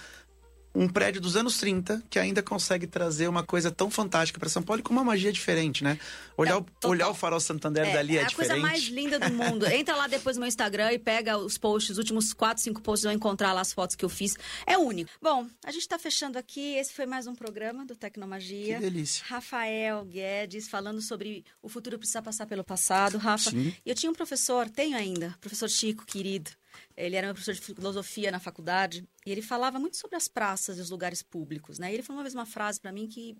um 0.74 0.88
prédio 0.88 1.20
dos 1.20 1.36
anos 1.36 1.56
30 1.58 2.02
que 2.10 2.18
ainda 2.18 2.42
consegue 2.42 2.86
trazer 2.86 3.28
uma 3.28 3.44
coisa 3.44 3.70
tão 3.70 3.90
fantástica 3.90 4.40
para 4.40 4.48
São 4.48 4.62
Paulo 4.62 4.80
e 4.80 4.82
com 4.82 4.92
uma 4.92 5.04
magia 5.04 5.32
diferente, 5.32 5.84
né? 5.84 5.98
Olhar, 6.36 6.56
é, 6.56 6.58
o, 6.58 6.88
olhar 6.88 7.08
o 7.08 7.14
farol 7.14 7.38
Santander 7.38 7.86
é, 7.86 7.92
dali 7.92 8.18
é, 8.18 8.22
é 8.22 8.24
diferente. 8.24 8.50
É 8.50 8.54
a 8.54 8.56
coisa 8.56 8.68
mais 8.68 8.84
linda 8.84 9.18
do 9.18 9.32
mundo. 9.32 9.66
Entra 9.70 9.94
lá 9.94 10.08
depois 10.08 10.36
no 10.36 10.40
meu 10.40 10.48
Instagram 10.48 10.92
e 10.92 10.98
pega 10.98 11.38
os 11.38 11.56
posts, 11.56 11.90
os 11.90 11.98
últimos 11.98 12.32
4, 12.32 12.62
5 12.62 12.82
posts, 12.82 13.04
vai 13.04 13.14
encontrar 13.14 13.52
lá 13.52 13.60
as 13.60 13.72
fotos 13.72 13.94
que 13.94 14.04
eu 14.04 14.08
fiz. 14.08 14.36
É 14.66 14.76
único. 14.76 15.10
Bom, 15.22 15.46
a 15.64 15.70
gente 15.70 15.82
está 15.82 15.98
fechando 15.98 16.38
aqui. 16.38 16.74
Esse 16.74 16.92
foi 16.92 17.06
mais 17.06 17.26
um 17.26 17.34
programa 17.34 17.86
do 17.86 17.94
Tecnomagia. 17.94 18.76
Que 18.76 18.82
delícia. 18.82 19.24
Rafael 19.28 20.04
Guedes 20.04 20.68
falando 20.68 21.00
sobre 21.00 21.44
o 21.62 21.68
futuro 21.68 21.98
precisa 21.98 22.20
passar 22.20 22.46
pelo 22.46 22.64
passado. 22.64 23.16
Rafa, 23.18 23.50
Sim. 23.50 23.72
eu 23.86 23.94
tinha 23.94 24.10
um 24.10 24.14
professor, 24.14 24.68
tenho 24.68 24.96
ainda, 24.96 25.36
professor 25.40 25.68
Chico, 25.68 26.04
querido. 26.04 26.50
Ele 26.96 27.16
era 27.16 27.26
meu 27.26 27.34
professor 27.34 27.54
de 27.54 27.60
filosofia 27.60 28.30
na 28.30 28.40
faculdade 28.40 29.06
e 29.26 29.32
ele 29.32 29.42
falava 29.42 29.78
muito 29.78 29.96
sobre 29.96 30.16
as 30.16 30.28
praças 30.28 30.78
e 30.78 30.80
os 30.80 30.90
lugares 30.90 31.22
públicos, 31.22 31.78
né? 31.78 31.90
E 31.90 31.94
ele 31.94 32.02
falou 32.02 32.18
uma 32.18 32.24
vez 32.24 32.34
uma 32.34 32.46
frase 32.46 32.80
para 32.80 32.92
mim 32.92 33.06
que 33.08 33.36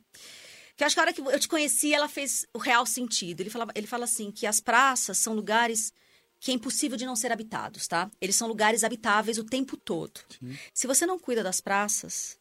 que 0.76 0.82
eu 0.82 0.86
acho 0.86 0.96
que 0.96 1.00
a 1.00 1.02
hora 1.04 1.12
que 1.12 1.20
eu 1.20 1.38
te 1.38 1.46
conheci, 1.46 1.94
ela 1.94 2.08
fez 2.08 2.46
o 2.52 2.58
real 2.58 2.84
sentido. 2.84 3.40
Ele 3.40 3.50
fala, 3.50 3.68
ele 3.76 3.86
fala 3.86 4.04
assim 4.04 4.32
que 4.32 4.44
as 4.44 4.58
praças 4.58 5.18
são 5.18 5.32
lugares 5.32 5.92
que 6.40 6.50
é 6.50 6.54
impossível 6.54 6.98
de 6.98 7.06
não 7.06 7.16
ser 7.16 7.32
habitados, 7.32 7.86
tá? 7.86 8.10
Eles 8.20 8.36
são 8.36 8.48
lugares 8.48 8.84
habitáveis 8.84 9.38
o 9.38 9.44
tempo 9.44 9.76
todo. 9.76 10.20
Sim. 10.28 10.58
Se 10.74 10.86
você 10.86 11.06
não 11.06 11.18
cuida 11.18 11.42
das 11.42 11.60
praças, 11.60 12.36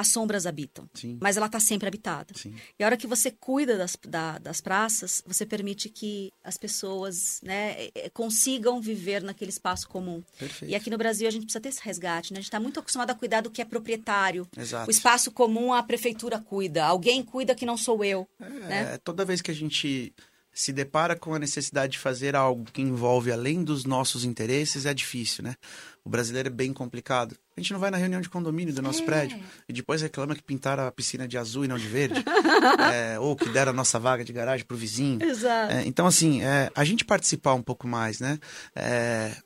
as 0.00 0.08
sombras 0.08 0.46
habitam. 0.46 0.88
Sim. 0.94 1.18
Mas 1.20 1.36
ela 1.36 1.44
está 1.44 1.60
sempre 1.60 1.86
habitada. 1.86 2.32
Sim. 2.34 2.54
E 2.78 2.82
a 2.82 2.86
hora 2.86 2.96
que 2.96 3.06
você 3.06 3.30
cuida 3.30 3.76
das, 3.76 3.98
da, 4.08 4.38
das 4.38 4.58
praças, 4.58 5.22
você 5.26 5.44
permite 5.44 5.90
que 5.90 6.32
as 6.42 6.56
pessoas 6.56 7.38
né, 7.42 7.72
é, 7.72 7.90
é, 7.94 8.08
consigam 8.08 8.80
viver 8.80 9.22
naquele 9.22 9.50
espaço 9.50 9.86
comum. 9.86 10.22
Perfeito. 10.38 10.72
E 10.72 10.74
aqui 10.74 10.88
no 10.88 10.96
Brasil 10.96 11.28
a 11.28 11.30
gente 11.30 11.42
precisa 11.42 11.60
ter 11.60 11.68
esse 11.68 11.82
resgate. 11.82 12.32
Né? 12.32 12.38
A 12.38 12.40
gente 12.40 12.48
está 12.48 12.58
muito 12.58 12.80
acostumado 12.80 13.10
a 13.10 13.14
cuidar 13.14 13.42
do 13.42 13.50
que 13.50 13.60
é 13.60 13.64
proprietário. 13.64 14.48
Exato. 14.56 14.88
O 14.88 14.90
espaço 14.90 15.30
comum 15.30 15.70
a 15.70 15.82
prefeitura 15.82 16.40
cuida. 16.40 16.86
Alguém 16.86 17.22
cuida 17.22 17.54
que 17.54 17.66
não 17.66 17.76
sou 17.76 18.02
eu. 18.02 18.26
É, 18.40 18.48
né? 18.48 18.98
Toda 19.04 19.22
vez 19.22 19.42
que 19.42 19.50
a 19.50 19.54
gente 19.54 20.14
se 20.52 20.72
depara 20.72 21.14
com 21.16 21.34
a 21.34 21.38
necessidade 21.38 21.92
de 21.92 21.98
fazer 21.98 22.34
algo 22.34 22.64
que 22.72 22.82
envolve 22.82 23.30
além 23.30 23.62
dos 23.62 23.84
nossos 23.84 24.24
interesses, 24.24 24.84
é 24.84 24.92
difícil, 24.92 25.44
né? 25.44 25.54
O 26.04 26.08
brasileiro 26.10 26.48
é 26.48 26.50
bem 26.50 26.72
complicado. 26.72 27.36
A 27.56 27.60
gente 27.60 27.72
não 27.72 27.80
vai 27.80 27.90
na 27.90 27.96
reunião 27.96 28.20
de 28.20 28.28
condomínio 28.28 28.74
do 28.74 28.82
nosso 28.82 29.02
é. 29.02 29.04
prédio 29.04 29.38
e 29.68 29.72
depois 29.72 30.02
reclama 30.02 30.34
que 30.34 30.42
pintaram 30.42 30.86
a 30.86 30.90
piscina 30.90 31.28
de 31.28 31.36
azul 31.36 31.64
e 31.64 31.68
não 31.68 31.78
de 31.78 31.86
verde. 31.86 32.24
é, 32.92 33.18
ou 33.18 33.36
que 33.36 33.48
deram 33.50 33.70
a 33.70 33.74
nossa 33.74 33.98
vaga 33.98 34.24
de 34.24 34.32
garagem 34.32 34.64
pro 34.64 34.76
vizinho. 34.76 35.22
Exato. 35.22 35.72
É, 35.72 35.86
então, 35.86 36.06
assim, 36.06 36.42
é, 36.42 36.70
a 36.74 36.84
gente 36.84 37.04
participar 37.04 37.54
um 37.54 37.62
pouco 37.62 37.86
mais, 37.86 38.18
né? 38.18 38.38
É, 38.74 39.36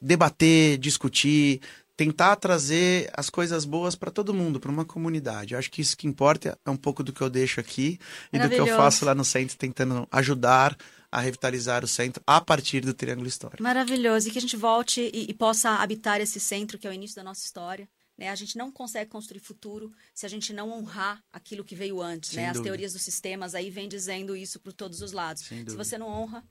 debater, 0.00 0.78
discutir, 0.78 1.60
tentar 2.00 2.34
trazer 2.36 3.10
as 3.12 3.28
coisas 3.28 3.66
boas 3.66 3.94
para 3.94 4.10
todo 4.10 4.32
mundo, 4.32 4.58
para 4.58 4.70
uma 4.70 4.86
comunidade. 4.86 5.52
Eu 5.52 5.58
acho 5.58 5.70
que 5.70 5.82
isso 5.82 5.94
que 5.94 6.06
importa 6.06 6.58
é 6.64 6.70
um 6.70 6.76
pouco 6.76 7.04
do 7.04 7.12
que 7.12 7.20
eu 7.20 7.28
deixo 7.28 7.60
aqui 7.60 7.98
e 8.32 8.38
do 8.38 8.48
que 8.48 8.58
eu 8.58 8.68
faço 8.68 9.04
lá 9.04 9.14
no 9.14 9.22
centro, 9.22 9.54
tentando 9.58 10.08
ajudar 10.10 10.74
a 11.12 11.20
revitalizar 11.20 11.84
o 11.84 11.86
centro 11.86 12.22
a 12.26 12.40
partir 12.40 12.80
do 12.80 12.94
Triângulo 12.94 13.28
Histórico. 13.28 13.62
Maravilhoso. 13.62 14.28
E 14.28 14.30
que 14.30 14.38
a 14.38 14.40
gente 14.40 14.56
volte 14.56 15.10
e, 15.12 15.30
e 15.30 15.34
possa 15.34 15.72
habitar 15.72 16.22
esse 16.22 16.40
centro, 16.40 16.78
que 16.78 16.86
é 16.86 16.90
o 16.90 16.94
início 16.94 17.16
da 17.16 17.22
nossa 17.22 17.44
história. 17.44 17.86
Né? 18.16 18.30
A 18.30 18.34
gente 18.34 18.56
não 18.56 18.72
consegue 18.72 19.10
construir 19.10 19.40
futuro 19.40 19.92
se 20.14 20.24
a 20.24 20.28
gente 20.30 20.54
não 20.54 20.70
honrar 20.70 21.22
aquilo 21.30 21.62
que 21.62 21.74
veio 21.74 22.00
antes. 22.00 22.32
Né? 22.32 22.48
As 22.48 22.60
teorias 22.60 22.94
dos 22.94 23.02
sistemas 23.02 23.54
aí 23.54 23.68
vêm 23.68 23.90
dizendo 23.90 24.34
isso 24.34 24.58
por 24.58 24.72
todos 24.72 25.02
os 25.02 25.12
lados. 25.12 25.42
se 25.42 25.76
você 25.76 25.98
não 25.98 26.08
honra, 26.08 26.42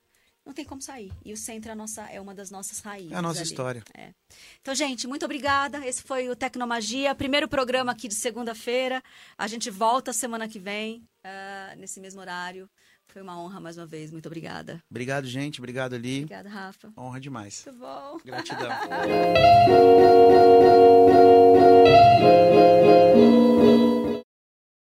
não 0.44 0.52
tem 0.52 0.64
como 0.64 0.80
sair. 0.80 1.12
E 1.24 1.32
o 1.32 1.36
centro 1.36 1.70
é, 1.70 1.74
nossa, 1.74 2.02
é 2.10 2.20
uma 2.20 2.34
das 2.34 2.50
nossas 2.50 2.80
raízes. 2.80 3.12
É 3.12 3.16
a 3.16 3.22
nossa 3.22 3.40
ali. 3.40 3.48
história. 3.48 3.82
É. 3.96 4.10
Então, 4.60 4.74
gente, 4.74 5.06
muito 5.06 5.24
obrigada. 5.24 5.86
Esse 5.86 6.02
foi 6.02 6.28
o 6.28 6.36
Tecnomagia, 6.36 7.14
primeiro 7.14 7.48
programa 7.48 7.92
aqui 7.92 8.08
de 8.08 8.14
segunda-feira. 8.14 9.02
A 9.36 9.46
gente 9.46 9.70
volta 9.70 10.12
semana 10.12 10.48
que 10.48 10.58
vem, 10.58 11.02
uh, 11.24 11.78
nesse 11.78 12.00
mesmo 12.00 12.20
horário. 12.20 12.68
Foi 13.08 13.22
uma 13.22 13.40
honra 13.40 13.60
mais 13.60 13.76
uma 13.76 13.86
vez. 13.86 14.12
Muito 14.12 14.26
obrigada. 14.26 14.82
Obrigado, 14.88 15.26
gente. 15.26 15.60
Obrigado, 15.60 15.94
Ali. 15.94 16.22
Obrigada, 16.22 16.48
Rafa. 16.48 16.92
Honra 16.96 17.20
demais. 17.20 17.64
Muito 17.66 17.80
bom. 17.80 18.18
Gratidão. 18.24 18.70